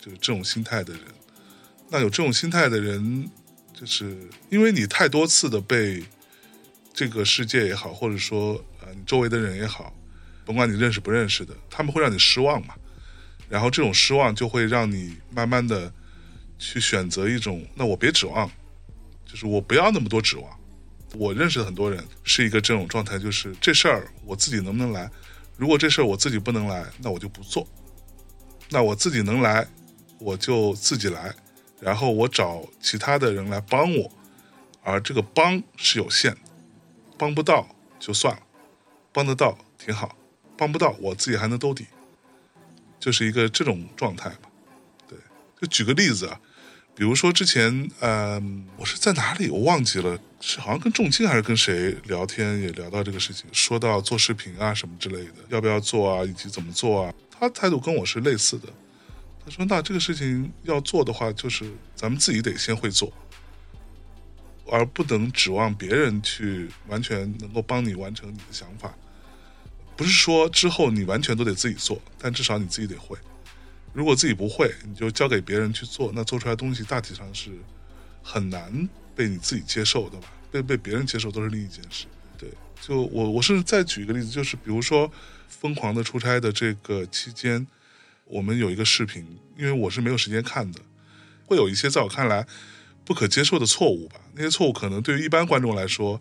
[0.00, 1.02] 就是这种心态的人。
[1.92, 3.30] 那有这种心态的人，
[3.78, 4.16] 就是
[4.48, 6.02] 因为你太多次的被
[6.90, 9.94] 这个世界也好，或者说呃你周围的人也好，
[10.46, 12.74] 甭管你认识不认识的，他们会让你失望嘛。
[13.46, 15.92] 然后这种失望就会让你慢慢的
[16.58, 18.50] 去选择一种，那我别指望，
[19.26, 20.50] 就是我不要那么多指望。
[21.14, 25.10] 我认识的很多人是一个这种状态，就是这事儿我自己能不能来？
[25.58, 27.68] 如果这事儿我自己不能来，那我就不做。
[28.70, 29.68] 那我自己能来，
[30.18, 31.34] 我就自己来，
[31.82, 34.08] 然后我找其他的人来帮我，
[34.84, 36.38] 而这个帮是有限的，
[37.18, 37.66] 帮不到
[37.98, 38.42] 就算了，
[39.12, 40.16] 帮得到挺好，
[40.56, 41.86] 帮不到我自己还能兜底，
[43.00, 44.48] 就是一个这种状态吧。
[45.08, 45.18] 对，
[45.60, 46.40] 就举个例子啊，
[46.94, 58.68] 比如说之前，嗯、我是在哪里我忘记了，是好像跟仲青还是跟谁聊天，也聊到这个事情，说到做视频啊什么之类的，要不要做啊，以及怎么做啊，他态度跟我是类似的。
[59.44, 63.12] 他说：“那这个事情要做的话，就是咱们自己得先会做，
[64.70, 68.94] 而不能指望别人去完全能够帮你完成你的想法。
[69.96, 73.18] 不是说之后你完全都得自己做，但至少你自己得会。
[73.92, 77.50] 如果自己不会，你就交给别人去做，那做出来东西大体上是
[78.22, 80.28] 很难被你自己接受的吧？
[80.50, 82.06] 被被别人接受都是另一件事。
[82.38, 82.48] 对，
[82.80, 85.08] 就我我甚至再举一个例子，就是比如说
[85.48, 87.66] 《疯狂的出差》的这个期间，
[88.32, 89.26] 我们有一个视频，
[89.58, 90.80] 因为我是没有时间看的，
[91.44, 92.46] 会有一些在我看来
[93.04, 94.16] 不可接受的错误吧。
[94.34, 96.18] 那些错误可能对于一般观众来说，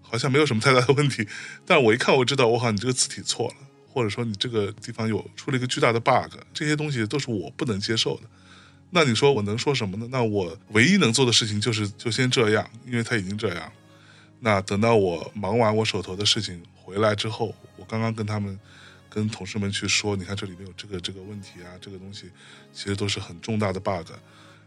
[0.00, 1.26] 好像没有什么太大的问题，
[1.66, 3.54] 但我一看我知道，我靠，你这个字体错了，
[3.88, 8.22] 或者说你这个地方有出了一个巨大的 bug，这些东西都是我不能接受的。
[8.90, 10.06] 那你说我能说什么呢？
[10.12, 13.72] 那我唯一能做的事情就是就先这样，因为他已经这样。
[14.38, 18.58] 那等到我忙完我手头的事情回来之后，我刚刚跟他们、
[19.12, 22.30] 跟同事们去说，你看这里面有这个这个问题啊，这个东西
[22.72, 24.10] 其实都是很重大的 bug，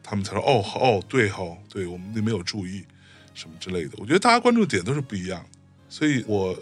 [0.04, 2.86] 他们才说哦哦对哦对，我们那没有注意
[3.34, 3.92] 什么之类的。
[3.98, 5.44] 我觉得大家关注点都是不一样，
[5.90, 6.56] 所以我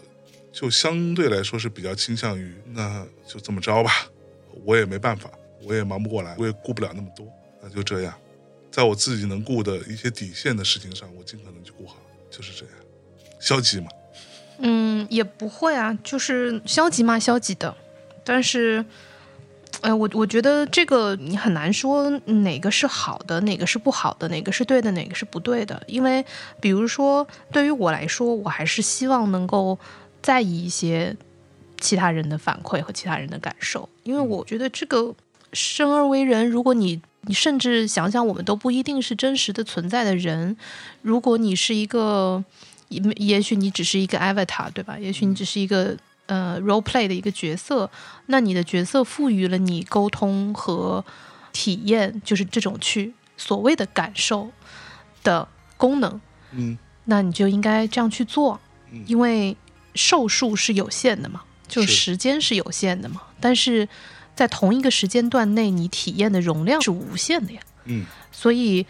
[0.52, 3.92] 就相对来说是比较倾向于那就这么着吧，
[4.64, 5.30] 我也没办法，
[5.64, 7.28] 我也忙不过来，我也顾不了那么多，
[7.62, 8.18] 那就这样，
[8.72, 11.98] 在我自己能顾的一些底线的事情上，我尽可能去顾好，
[12.32, 12.76] 就是这样。
[13.40, 13.88] 消极嘛，
[14.66, 17.76] 嗯，也不会啊，就是消极嘛，消极的。
[18.24, 18.84] 但是，
[19.82, 25.84] 哎、我我觉得这个你很难说哪个是好的，哪个是不好的，哪个是对的，哪个是不对的。
[25.86, 26.26] 因为，
[26.62, 29.78] 比如说，对于我来说，我还是希望能够
[30.22, 31.14] 在意一些
[31.82, 35.14] 其他人的反馈和其他人的感受，因为我觉得这个
[35.52, 40.56] 生而为人，如果你你甚至想想，我们都不一定是真实的存在的人，
[41.02, 42.46] 如果你是一个。
[42.90, 44.98] 也也许你只是一个 avatar，对吧？
[44.98, 47.90] 也许你只是一个呃 role play 的一个角色，
[48.28, 51.04] 那你的角色赋予了你沟通和
[51.52, 54.52] 体验，就是这种去所谓的感受
[55.24, 56.20] 的功能，
[56.52, 56.78] 嗯。
[57.06, 58.58] 那你就应该这样去做
[58.92, 59.58] 嗯，因为
[59.94, 63.88] 寿数是有限的嘛，就时间是有限的嘛，但是
[64.34, 67.62] 在同一个时间段内，你体验的容量是无限的呀。
[67.86, 68.06] 嗯。
[68.32, 68.86] 所以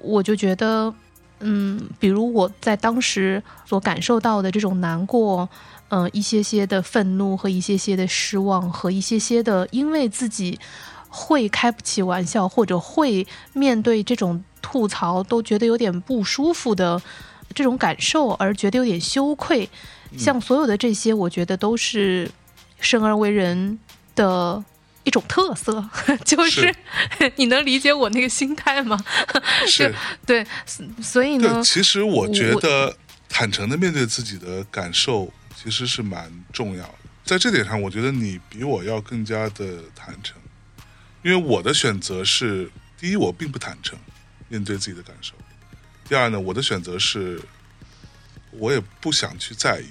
[0.00, 0.94] 我就觉得，
[1.40, 5.48] 嗯，比如我在当时所感受到的这种难过，
[5.88, 10.58] 嗯、一些些的愤怒和一些些的失望和一些些的，因为自己
[11.08, 17.00] 会开不起玩笑或者会面对这种吐槽都觉得有点不舒服的
[17.54, 19.68] 这种感受而觉得有点羞愧，
[20.16, 22.30] 像所有的这些，我觉得都是
[22.80, 23.78] 生而为人
[24.14, 24.64] 的。
[25.06, 25.88] 一种特色，
[26.26, 26.62] 就是
[27.18, 29.02] 是 你能理解我那个心态吗？
[29.66, 29.94] 是。
[30.26, 32.94] 对，所所以呢，，其实我觉得
[33.28, 36.94] 坦诚的面对自己的感受，其实是蛮重要的。
[37.24, 40.36] 在这点上，我觉得你比我要更加的坦诚，
[41.22, 43.96] 因为我的选择是：第一，我并不坦诚
[44.48, 45.34] 面对自己的感受；
[46.08, 47.40] 第二呢，我的选择是，
[48.50, 49.86] 我也不想去在意，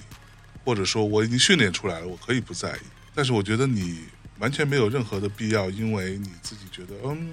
[0.62, 2.80] 或者说我已经训练出来了，我可以不在意。
[3.14, 4.04] 但是我觉得你
[4.38, 7.32] 完全没有任何的必要，因为你自己觉得，嗯，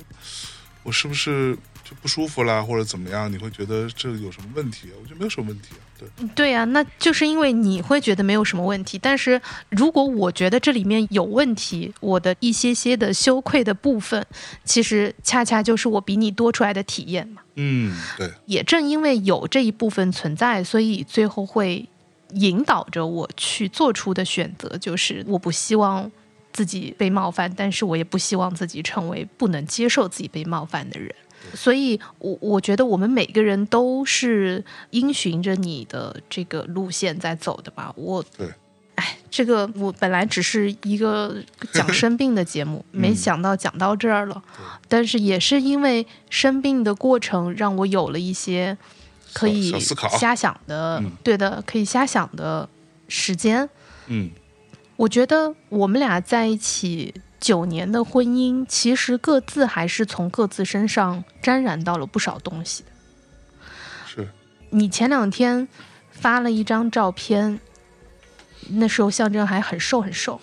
[0.83, 3.31] 我是不是就不舒服啦，或者怎么样？
[3.31, 4.93] 你会觉得这有什么问题啊？
[5.01, 5.81] 我觉得没有什么问题啊。
[5.99, 9.39] 对，对呀、那就是因为你会觉得没有什么问题，但是
[9.69, 14.25] 如果我觉得这里面有问题，我的一些些的羞愧的部分，
[14.65, 17.41] 其实恰恰就是我比你多出来的体验嘛。
[17.55, 21.87] 嗯，对，也正因为有这一部分存在，所以最后会
[22.31, 26.11] 引导着我去做出的选择，就是我不希望
[26.53, 31.13] 自己被冒犯，但是我也不希望自己成为不能接受自己被冒犯的人。
[31.53, 37.91] 所以我，我觉得我们每个人都是因循着你的这个路线在走的吧。
[37.97, 38.47] 我对，
[38.95, 41.35] 哎，这个我本来只是一个
[41.73, 44.41] 讲生病的节目，没想到讲到这儿了。
[44.87, 48.77] 但是也是因为生病的过程，让我有了一些
[49.33, 49.77] 可以
[50.17, 52.69] 瞎想的，嗯对的，可以瞎想的
[53.09, 53.67] 时间。
[54.07, 54.31] 嗯
[54.95, 62.89] 我觉得我们俩在一起九年的婚姻，其实各自还是从各自身上沾染到了不少东西的。
[64.05, 64.29] 是，
[64.69, 65.67] 你前两天
[66.11, 67.59] 发了一张照片，
[68.69, 70.39] 那时候象征还很瘦很瘦，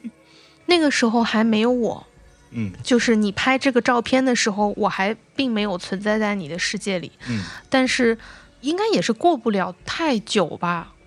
[0.66, 2.06] 那个时候还没有我。
[2.50, 8.16] 嗯就是你拍这个照片的时候，我还并没有存在在你的世界里，嗯，但是
[8.62, 10.97] 应该也是过不了太久吧，嗯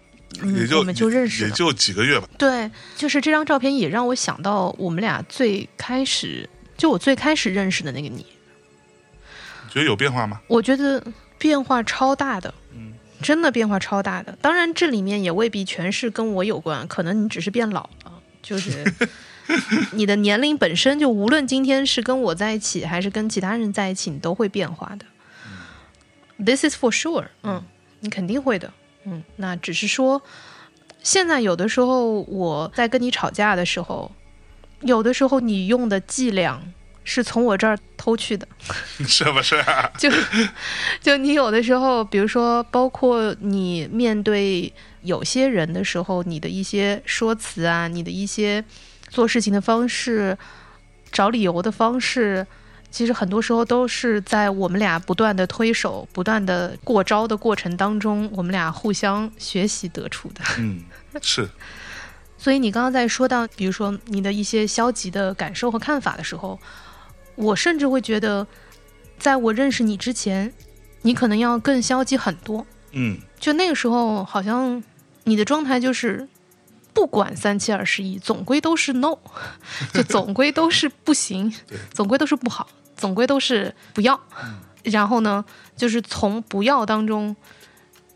[0.55, 1.49] 也就我们就认识了。
[1.49, 2.27] 也就几个月吧。
[2.37, 10.41] 对，就是这张照片也让我想到我们俩最开始，就我最开始认识的那个你，你觉得有变化吗？
[10.47, 11.03] 我觉得
[11.37, 14.37] 变化超大的，嗯，真的变化超大的。
[14.41, 18.83] 当然，这里面也未必全是跟我有关，可能你只是变老了，就是
[19.91, 25.05] 你的年龄本身就无论今天是跟我在一起，还是跟其他人在一起，你都会变化的。
[26.43, 27.63] This is for sure，嗯，
[27.99, 28.73] 你肯定会的，
[29.05, 30.21] 嗯，那只是说，
[31.01, 34.11] 现在有的时候我在跟你吵架的时候，
[34.81, 36.61] 有的时候你用的伎俩
[37.03, 38.47] 是从我这儿偷去的。
[39.07, 39.91] 是不是、啊？
[39.97, 40.09] 就
[41.01, 44.71] 就你有的时候，比如说，包括你面对
[45.01, 48.63] 有些人的时候，你的一些说辞啊，你的一些
[49.09, 50.37] 做事情的方式，
[51.11, 52.45] 找理由的方式，
[52.91, 60.41] 其实很多时候都是在我们俩不断的推手、不断的过招的过程当中，我们俩互相学习得出的。
[60.59, 60.83] 嗯，
[61.21, 61.49] 是，
[62.37, 66.59] 所以你刚刚在说到，比如说你的一些消极的感受和看法的时候，
[67.35, 68.45] 我甚至会觉得，
[69.17, 70.53] 在我认识你之前，
[71.03, 72.65] 你可能要更消极很多。
[72.91, 74.83] 嗯就那个时候，好像
[75.23, 76.27] 你的状态就是，
[76.93, 79.17] 不管三七二十一，总归都是 no，
[79.93, 81.53] 就总归都是不行，
[81.93, 82.67] 总归都是不好，
[83.01, 84.19] 总归都是不要。
[84.83, 85.43] 然后呢，
[85.75, 87.35] 就是从不要当中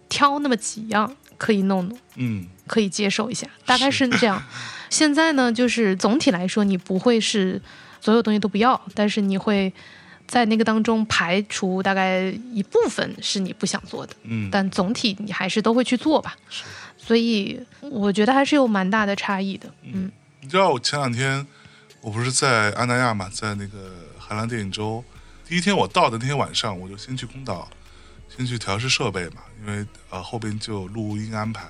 [0.08, 1.98] 挑那么几样可以弄弄。
[2.16, 4.42] 嗯可以接受一下，大概是这样。
[4.90, 7.62] 现在呢，就是总体来说，你不会是
[8.02, 9.72] 所有东西都不要，但是你会
[10.26, 16.36] 在那个当中排除大概一部分是你不想做的，嗯，但总体你还是都会去做吧。
[16.98, 19.70] 所以我觉得还是有蛮大的差异的。
[19.84, 20.12] 嗯
[20.42, 21.46] 你知道我前两天
[22.02, 23.92] 我不是在安那亚嘛，在那个
[24.28, 25.04] 荷兰电影周，
[25.48, 27.70] 第一天我到的那天晚上，我就先去空岛，
[28.28, 31.70] 先去调试设备嘛，因为呃后边就录音安排。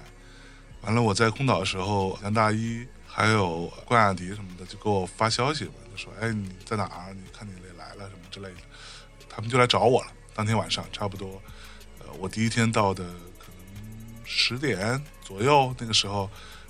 [0.79, 7.13] 完了，我在空岛的时候，杨大一还有关雅迪什么的就给我发消息嘛，就说：“哎，你在哪儿？
[7.13, 8.61] 你看你也来了什么之类的。”
[9.27, 10.11] 他们就来找我了。
[10.33, 11.41] 当天晚上差不多，
[11.99, 13.03] 呃，我第一天到的
[13.37, 16.29] 可能十点左右那个时候，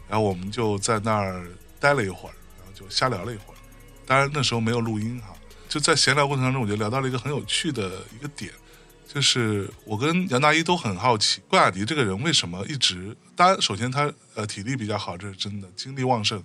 [0.10, 1.48] 然后我们就在那儿
[1.80, 3.58] 待了一会儿，然后就瞎聊了一会儿。
[4.08, 5.34] 当然那时候没有录音哈，
[5.68, 8.52] 就在闲聊过程当中，我就聊到了一个很有趣的一个点，
[9.08, 13.16] 就是我跟杨大一都很好奇，关雅迪这个人为什么一直？
[13.36, 16.42] 当然，首先他呃体力比较好，这是真的，精力旺盛，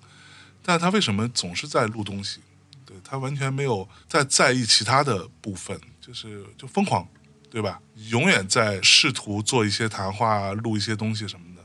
[0.64, 2.41] 但他为什么总是在录东西？
[2.85, 7.07] 对他完全没有在在意其他的部分，就是就疯狂，
[7.49, 7.81] 对吧？
[8.09, 11.62] 永远在试图做一些谈话、录一些东西什么的。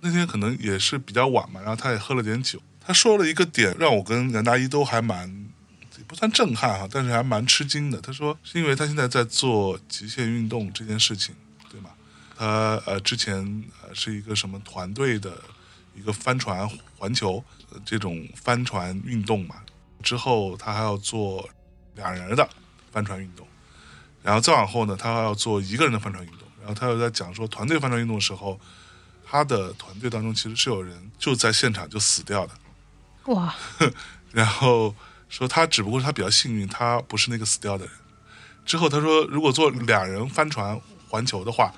[0.00, 2.58] 那天可能也是比较晚嘛，然后他也喝了点酒。
[2.80, 5.46] 他说了一个点，让我跟杨大一都还蛮
[6.06, 8.00] 不算震撼哈，但是还蛮吃惊的。
[8.00, 11.34] 他说是因为他现在在做极限运动这件事情，
[11.68, 11.90] 对吗？
[12.36, 15.36] 他呃之前呃是一个什么团队的
[15.94, 17.44] 一个帆船环球
[17.84, 19.56] 这种帆船运动嘛，
[20.02, 21.48] 之后他还要做
[21.94, 22.48] 两人的
[22.90, 23.46] 帆船运动，
[24.22, 26.38] 然后再往后呢，他还要做一个人的帆船运动。
[26.60, 28.60] 然后他又在讲说，团队帆船运动的时候，
[29.24, 32.54] 他的团队当中其实是有人就在现场就死掉的。
[33.24, 33.52] 哇，
[34.30, 34.94] 然后
[35.32, 37.94] 说他只不过是他比较幸运，他不是那个死掉的人。
[38.66, 40.78] 之后他说，如果做两人帆船
[41.08, 41.72] 环球的话，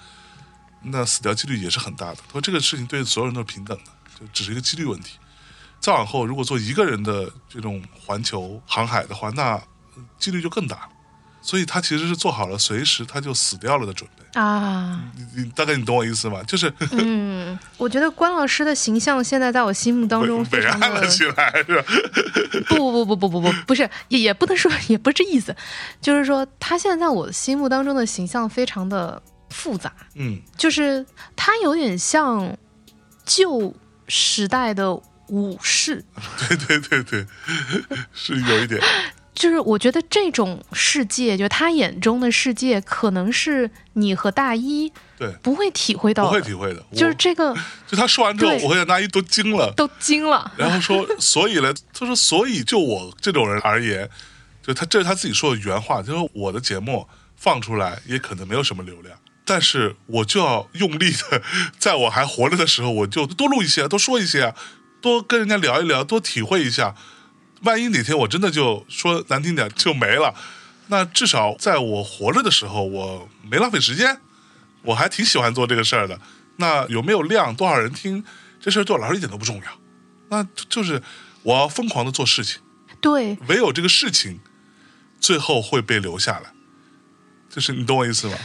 [0.82, 2.16] 那死掉几率也是很大的。
[2.26, 5.18] 他说这个事情对所有人都是平等的，就只是一个几率问题。
[5.78, 9.62] 再往后，如果做一个人的这种环球航海的话，那
[10.18, 10.88] 几率就更大。
[11.47, 14.99] 所以他其实是做好了随时他就死掉了的准备啊！
[15.14, 16.42] 你你大概你懂我意思吗？
[16.45, 21.84] 就是嗯，我觉得关老师的形象现在在我心目当中非常的了起来，是吧？
[22.66, 25.55] 不不不不不不不，不是也也不能说也不是这意思，
[26.01, 31.05] 就是说他现在在我心目当中的形象非常的复杂，嗯，就是
[31.36, 32.57] 他有点像
[33.26, 33.72] 旧
[34.09, 34.92] 时代的
[35.28, 36.05] 武士，
[36.49, 37.26] 对对对对，
[38.12, 38.80] 是有一点。
[39.35, 46.80] 就是我觉得这种世界，就他眼中的世界，可能是你和大一对不会体会到，不会体会的。
[46.95, 47.53] 就是这个，
[47.87, 50.53] 就他说完之后，我和大一都惊了，都惊了。
[50.57, 54.09] 然后说，所以呢，他说，所以就我这种人而言，
[54.62, 61.43] 就他这是他自己说的原话，就是我的节目放出来也可能没有什么流量，但是我就要用力的，
[61.76, 64.55] 在我还活着的时候，我就多录一些，多说一些，
[65.01, 66.95] 多跟人家聊一聊，多体会一下。
[67.65, 70.35] 万一哪天我真的就说难听点就没了，
[70.89, 74.21] 那至少在我活着的时候，我没浪费时间，
[74.83, 76.21] 我还挺喜欢做这个事儿的。
[76.57, 78.23] 那有没有量，多少人听，
[78.61, 79.62] 这事儿对我来说一点都不重要。
[80.29, 81.03] 那就是
[81.43, 82.61] 我要疯狂的做事情，
[83.01, 84.41] 对，唯有这个事情
[85.19, 86.53] 最后会被留下来。
[87.49, 88.37] 就是你懂我意思吗？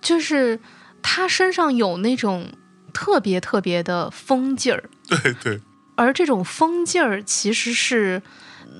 [0.00, 0.60] 就是
[1.02, 2.52] 他身上有那种
[2.92, 4.88] 特别特别的疯劲儿。
[5.08, 5.60] 对对。
[5.98, 8.22] 而这种疯劲儿，其实是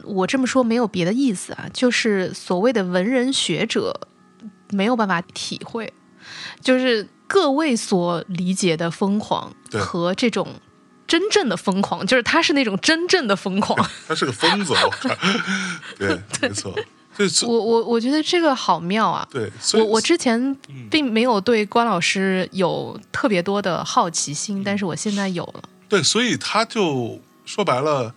[0.05, 4.09] 我这么说没有别的意思啊，就是所谓的文人学者
[4.71, 5.93] 没有办法体会，
[6.61, 10.47] 就是各位所理解的疯狂和这种
[11.07, 14.73] 真正的疯狂，就是他是那种真正的疯狂， 他是个疯子，
[15.99, 16.73] 对，没错。
[17.49, 19.27] 我我我觉得这个好妙啊！
[19.29, 20.57] 对，我我之前
[20.89, 25.63] 并没有对关老师有特别多的好奇心，但是我现在有了。
[25.89, 28.15] 对，所以他就说白了，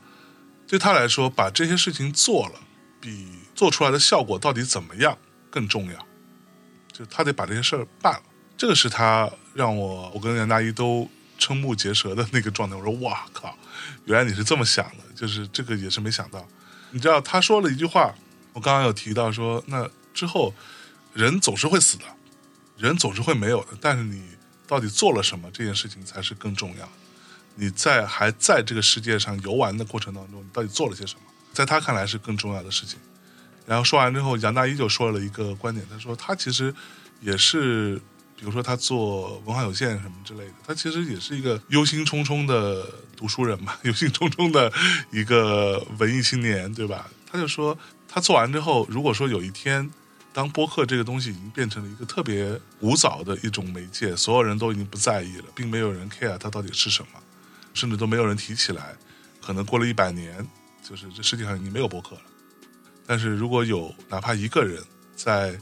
[0.67, 2.59] 对他来说，把这些事情做了，
[2.99, 5.17] 比做出来的效果到底怎么样
[5.49, 6.07] 更重要。
[6.91, 8.23] 就他得把这些事儿办了，
[8.57, 11.09] 这个是他让我我跟杨大一都
[11.39, 12.75] 瞠目结舌的那个状态。
[12.75, 13.57] 我说哇靠，
[14.03, 16.45] 原来你是这么想的，就是这个也是没想到。
[16.89, 18.13] 你知道他说了一句话，
[18.51, 20.53] 我刚刚有提到说，那之后
[21.13, 22.03] 人总是会死的，
[22.77, 24.21] 人总是会没有的，但是你
[24.67, 26.89] 到底做了什么，这件事情才是更重要。
[27.55, 31.21] 你在还在这个世界上游玩的过程当中，你到底做了些什么？
[31.53, 32.97] 在他看来是更重要的事情。
[33.65, 36.73] 然后说完之后，杨大一就说了一个观点，他说他其实
[37.19, 37.95] 也是，
[38.35, 42.85] 比如说他做文化有限什么之类的，他其实也是一个忧心忡忡的
[43.15, 44.71] 读书人嘛， 忧心忡忡的
[45.11, 47.09] 一个文艺青年，对吧？
[47.31, 47.77] 他就说
[48.07, 49.89] 他做完之后，如果说有一天，
[50.33, 57.19] 当播客这个东西已经变成了一个特别古早的一种媒介，所有人都已经不在意了，并没有人 care 它到底是什么。
[57.73, 58.95] 甚至都没有人提起来，
[59.41, 60.47] 可能过了一百年，
[60.83, 62.21] 就是这世界上已经没有博客了。
[63.05, 64.81] 但是如果有哪怕一个人，
[65.15, 65.59] 在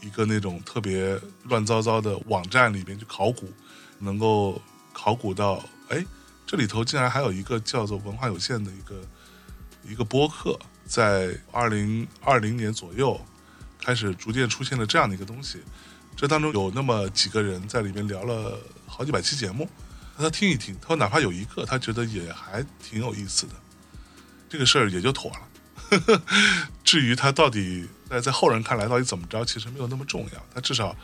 [0.00, 3.52] 一个那种特别乱糟糟的网站里边去考古，
[3.98, 4.60] 能够
[4.92, 6.04] 考古到，哎，
[6.46, 9.00] 这里头竟然还有一个叫做文化有限的一个
[9.88, 13.20] 一个播客，在二零二零年左右
[13.80, 15.60] 开始逐渐出现了这样的一个东西。
[16.14, 19.68] 这当中有那么几个人在里面聊了好几百期节目。
[20.22, 23.54] 他听一听，他说哪怕有一个，他觉得也还挺有意思的，
[24.48, 26.22] 这个事儿也就妥了。
[26.82, 30.46] 至于他到底在在后人看来到底怎么着，其实没有那么重要。
[30.52, 30.96] 他至少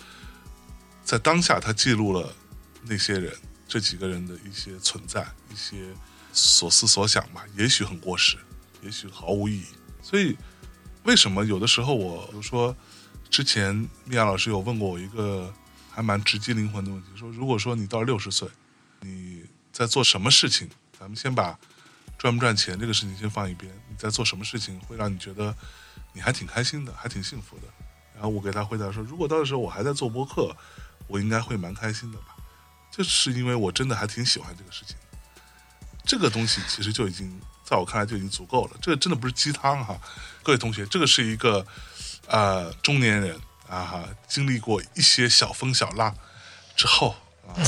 [1.05, 2.35] 在当下，他记录了
[2.83, 3.33] 那些人
[3.69, 5.95] 这几个人的一些存在，一些
[6.33, 7.45] 所思所想吧。
[7.57, 8.37] 也许很过时，
[8.83, 9.67] 也许毫无意义。
[10.03, 10.37] 所以，
[11.05, 12.77] 为什么有的时候我就说
[13.31, 15.53] 之前米娅老师有问过我一个
[15.91, 18.49] 还蛮直击灵魂的问题，说如果说你到六十岁，
[19.03, 20.69] 你在做什么事情？
[20.99, 21.59] 咱们先把
[22.17, 25.55] 赚不赚钱这个事情先放一边，你在做什么事情会让你觉得
[26.13, 27.65] 你还挺开心的，还挺幸福的？
[28.15, 30.57] 然后我给他回答说，如果到时候我还在做播客，
[31.09, 32.37] 我应该会蛮开心的吧。
[32.91, 34.97] 就是因为我真的还挺喜欢这个事情，
[36.05, 38.77] 这个东西其实就已经在我看来就已经足够了。
[38.81, 39.99] 这个真的不是鸡汤哈，
[40.43, 41.67] 各位同学，这个是一个
[42.29, 43.35] 呃中年人
[43.67, 46.15] 啊哈，经历过一些小风小浪
[46.77, 47.17] 之后
[47.53, 47.63] 啊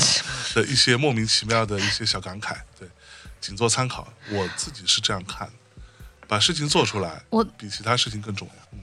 [0.54, 2.88] 的一些莫名其妙的一些小感慨，对，
[3.40, 4.06] 仅做参考。
[4.30, 5.48] 我自己是这样看，
[6.28, 8.54] 把事情做出来，我比其他事情更重要。
[8.72, 8.78] 嗯，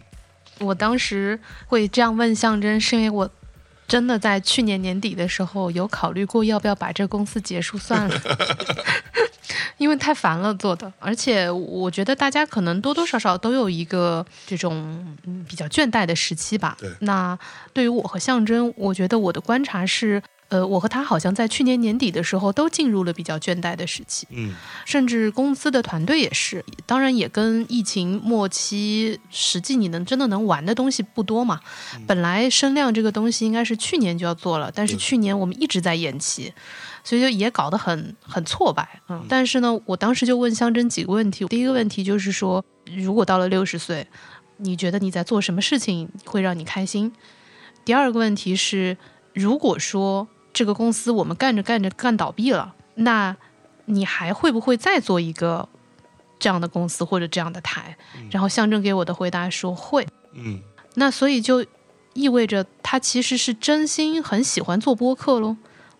[0.67, 3.29] 我当时会这样问象征，是因为我
[3.87, 8.21] 真的在去年年底的时候有考虑过要不要把这公司结束算了，
[9.77, 16.75] 因为太烦了做的，而且我觉得大家可能多多少少都有一个这种嗯比较倦怠的时期吧。
[16.77, 17.37] 对那
[17.73, 20.21] 对于我和象征，我觉得我的观察是。
[20.51, 24.53] 呃，我和他好像在去年年底的时候都进入了比较倦怠的时期，嗯，
[24.85, 31.61] 甚至公司的团队也是，当然也跟疫情末期实际你能真的能玩的东西不多嘛。
[32.05, 36.51] 本来声量这个东西应该是去年就要做了，但是去年我们一直在延期，
[37.01, 38.99] 所以就也搞得很很挫败。
[39.07, 42.61] 嗯，但是呢，我当时就问香珍几个问题，第一个问题就是说，
[42.93, 44.05] 如果到了六十岁，
[44.57, 47.13] 你觉得你在做什么事情会让你开心？
[47.85, 48.97] 第二个问题是，
[49.33, 53.35] 如果说这个公司我们干着干着干倒闭了，那
[53.85, 55.67] 你还会不会再做一个
[56.39, 57.97] 这样的公司或者这样的台？
[58.29, 60.07] 然后象征给我的回答说会。
[60.33, 60.61] 嗯，
[60.95, 61.65] 那所以就
[62.13, 65.55] 意味着他其实是真心很喜欢做播客喽。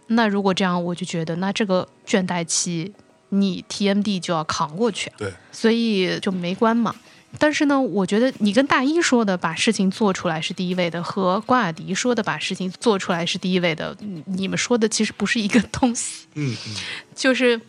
[0.08, 2.94] 那如果这样，我就觉得那这个倦怠期
[3.30, 6.94] 你 TMD 就要扛过去，对，所以就没关嘛。
[7.40, 16.28] 但是呢，我觉得你跟大一说的把事情做出来是第一位的，和关雅迪说的把事情做出来是第一位的，你你们说的其实不是一个东西。
[16.36, 16.76] 嗯嗯，
[17.16, 17.60] 就是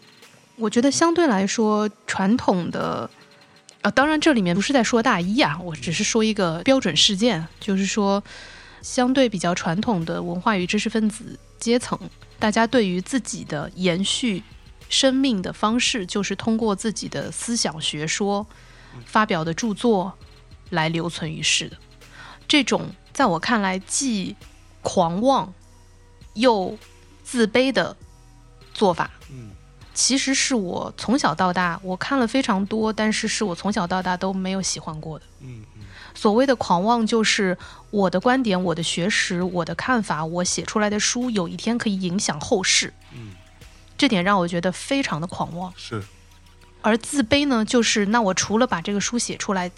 [0.57, 3.09] 我觉得相对来说，传统的，
[3.83, 8.23] 啊，当然这里面不是在说大一啊，我只是说一个标准事件，就是说
[8.83, 11.99] 相对比较传统的文化与知识分子阶层，
[12.39, 14.43] 大家对于自己的延续
[14.89, 18.45] 生命的方式，就是通过自己的思想学说
[19.05, 20.13] 发表的著作
[20.71, 21.77] 来留存于世的。
[22.49, 24.37] 这种在我看来既
[24.83, 25.53] 狂妄
[26.35, 26.77] 又
[27.23, 27.97] 自卑的
[28.75, 29.51] 做法，嗯
[29.95, 35.25] 其实是我从小到大我看了非常多，但是是我从小到大都没有喜欢过的。
[35.41, 35.83] 嗯嗯
[36.15, 37.57] 所谓的狂妄，就是
[37.91, 43.33] 我的观点、我的学识、我的看法，我写出来的书有一天可以影响后世，嗯，
[43.97, 45.73] 这点让我觉得非常的狂妄。
[45.77, 46.03] 是，
[46.83, 49.71] 而自卑呢，就是那我除了把这个书写出来，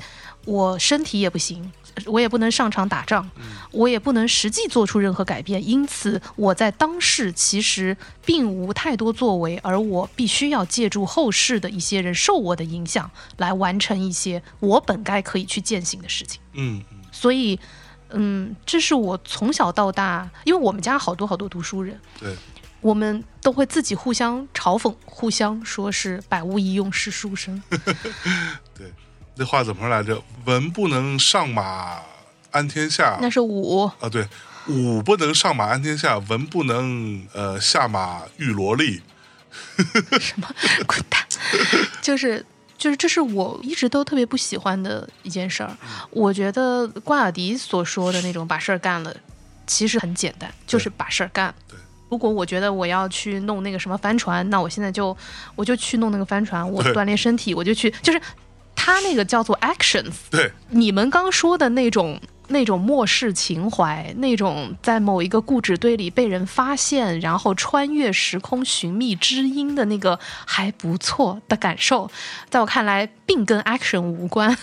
[0.44, 1.72] 我身体也不行，
[2.06, 3.30] 我也不能上场打仗，
[3.70, 16.40] 我也不能实际做出任何改变，因此我在当世其实并无太多作为，而我必须要借助后世的一些人受我的影响，来完成一些我本该可以去践行的事情。
[16.54, 17.58] 嗯嗯所以，
[18.10, 22.34] 嗯，这是我从小到大，因为我们家好多好多读书人，对，
[22.84, 27.62] 我们都会自己互相嘲讽，互相说是百无一用是书生。
[28.76, 28.92] 对，
[29.36, 30.22] 那话怎么说来着？
[30.44, 32.02] 文不能上马
[32.50, 34.28] 安天下，那是武，啊，对，
[34.68, 39.00] 武不能上马安天下，文不能呃下马遇萝莉。
[40.20, 40.46] 什么
[40.86, 41.22] 滚蛋！
[42.02, 42.44] 就是
[42.76, 45.74] 就是，这是我一直都特别不喜欢的一件事儿。
[46.10, 49.16] 我觉得瓜尔迪所说的那种把事儿干了，
[49.66, 51.54] 其实很简单，就是把事儿干
[52.08, 55.16] 如果我觉得我要去弄那个什么帆船，那我现在就
[55.56, 58.20] 我就去弄那个帆船，我锻炼身体，我就去，就是
[58.74, 60.12] 他那个叫做 actions。
[60.30, 72.10] 对，你们刚说的那种那种末世情怀，那种在某一个固执堆里被人发现，然后穿越时空寻觅知音的那个还不错的感受，
[72.50, 74.56] 在我看来并跟 action 无关。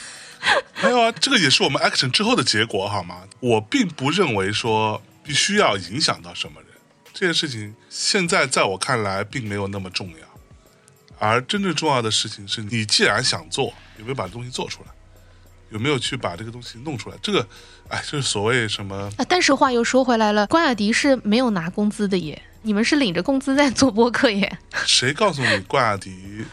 [0.81, 3.23] 没有啊，这个也是我们 action 之后的结果，好吗？
[3.39, 6.70] 我并不认为说必须要影响到什么人，
[7.14, 10.16] 这件事情现在在我看来并没有那么重要。
[11.20, 14.88] 而真正重要的事情是你既然想做，有没有把东西做出来，
[15.70, 17.18] 有没有去把这个东西弄出来？
[17.22, 17.47] 这个，
[17.89, 24.57] 哎，就是所谓什么啊，但是话又说回来了，关雅迪是没有拿工资的耶，你们是领着工资在做播客耶。
[24.84, 26.43] 谁告诉你关雅迪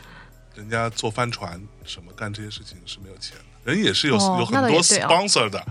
[0.55, 3.73] 人家做帆船什么干这些事情是没有钱的？
[3.73, 5.65] 人也是有、哦有很多 sponsor 的。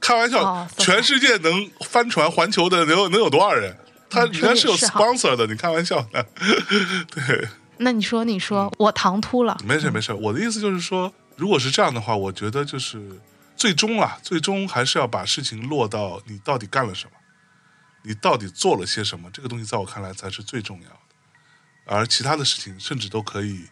[0.00, 3.76] 开玩笑，哦全世界能帆船环球的能有能有多少人？
[4.10, 6.26] 他里面是有 sponsor 的，你开玩笑的。
[7.10, 7.48] 对，
[7.78, 9.56] 那你说，你说，我唐突了。
[9.64, 10.12] 没事没事。
[10.12, 13.20] 我的意思就是说，如果是这样的话，我觉得就是
[13.56, 17.12] 最终啊，最终还是要把事情落到你到底干了什么，
[18.02, 20.96] 你到底做了些什么，这个东西在我看来才是最重要的。
[21.86, 23.66] 而其他的事情甚至都可以，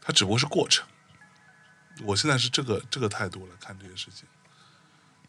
[0.00, 0.86] 它只不过是过程。
[2.02, 4.26] 我现在是这个这个态度来看这些事情，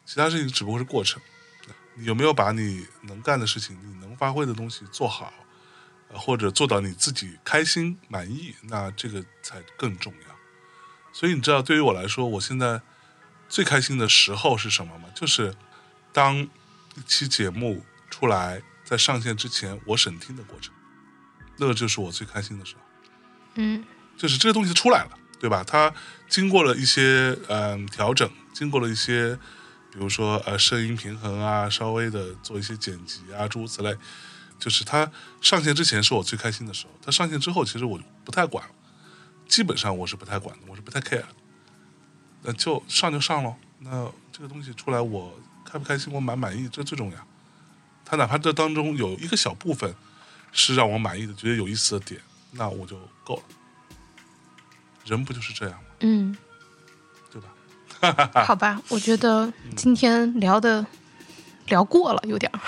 [0.05, 1.21] 其他事情只不过是过程。
[1.95, 5.33] 你有没有把你能干的事情、你能发挥的东西做好，
[6.09, 10.35] 呃或者做到你自己开心满意，那这个才更重要。
[11.11, 12.81] 所以你知道，对于我来说，我现在
[13.47, 15.09] 最开心的时候是什么吗？
[15.15, 15.55] 就是
[16.11, 20.73] 当一期节目出来在上线之前，我审听的过程，
[21.57, 22.81] 那个就是我最开心的时候。
[23.55, 23.85] 嗯
[24.17, 25.63] 就是这个东西出来了，对吧？
[25.63, 25.93] 它
[26.27, 29.37] 经过了一些嗯、调整，经过了一些，
[29.95, 33.95] 比如说呃声音平衡啊，稍微的做一些剪辑啊，诸如此类。
[34.59, 35.09] 就是它
[35.41, 38.73] 上线之前是我最开心的时候，它上线之后其实我不太管了，
[39.47, 41.23] 基本上我是不太管的，我是不太 care。
[42.41, 45.33] 那就上就上喽，那这个东西出来我
[45.65, 47.27] 开不开心，我满不满意，这最重要。
[48.03, 49.93] 它哪怕这当中有一个小部分
[50.51, 52.21] 是让我满意的，觉得有意思的点，
[52.51, 53.43] 那我就够了。
[55.05, 55.89] 人不就是这样吗？
[55.99, 56.37] 嗯，
[58.45, 60.85] 好吧，我觉得今天聊的
[61.67, 62.59] 聊过了，有点儿，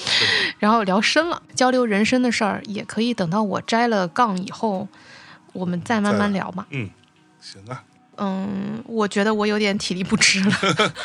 [0.58, 4.88] 然后聊深了，交流人生的事儿也可以等到我摘了杠以后，
[5.52, 6.66] 我们再慢慢聊嘛。
[6.70, 6.90] 嗯，
[7.40, 7.82] 行啊，
[8.16, 10.50] 嗯，我觉得我有点体力不支了。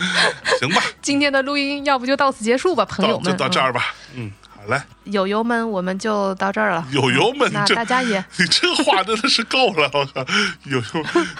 [0.59, 3.31] 行吧，今天的录音要不就到此结束吧，朋友们。
[3.31, 3.93] 就到这儿吧。
[4.15, 4.31] 嗯，
[4.67, 6.85] 好嘞，嗯，友友们，我们就到这儿了。
[6.91, 10.25] 友友们那这大家也 你这话真的是够了，我靠！
[10.65, 10.83] 友友，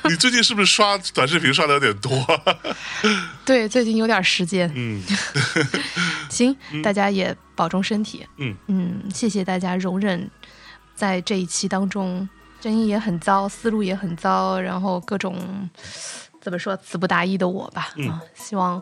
[0.09, 2.25] 你最近是不是刷短视频刷的有点多？
[3.45, 5.01] 对最近有点时间，嗯
[6.29, 8.25] 行，大家也保重身体。
[8.37, 10.29] 嗯嗯，谢谢大家容忍
[10.95, 12.27] 在这一期当中，
[12.61, 15.69] 声音也很糟，思路也很糟，然后各种
[16.41, 17.89] 怎么说词不达意的我吧。
[17.95, 18.81] 嗯啊，希望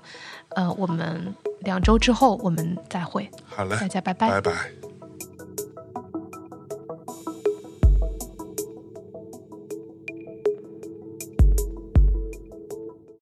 [0.56, 3.76] 呃我们两周之后我们再会，好嘞。
[3.80, 4.30] 大，家拜拜。
[4.30, 4.84] 拜拜。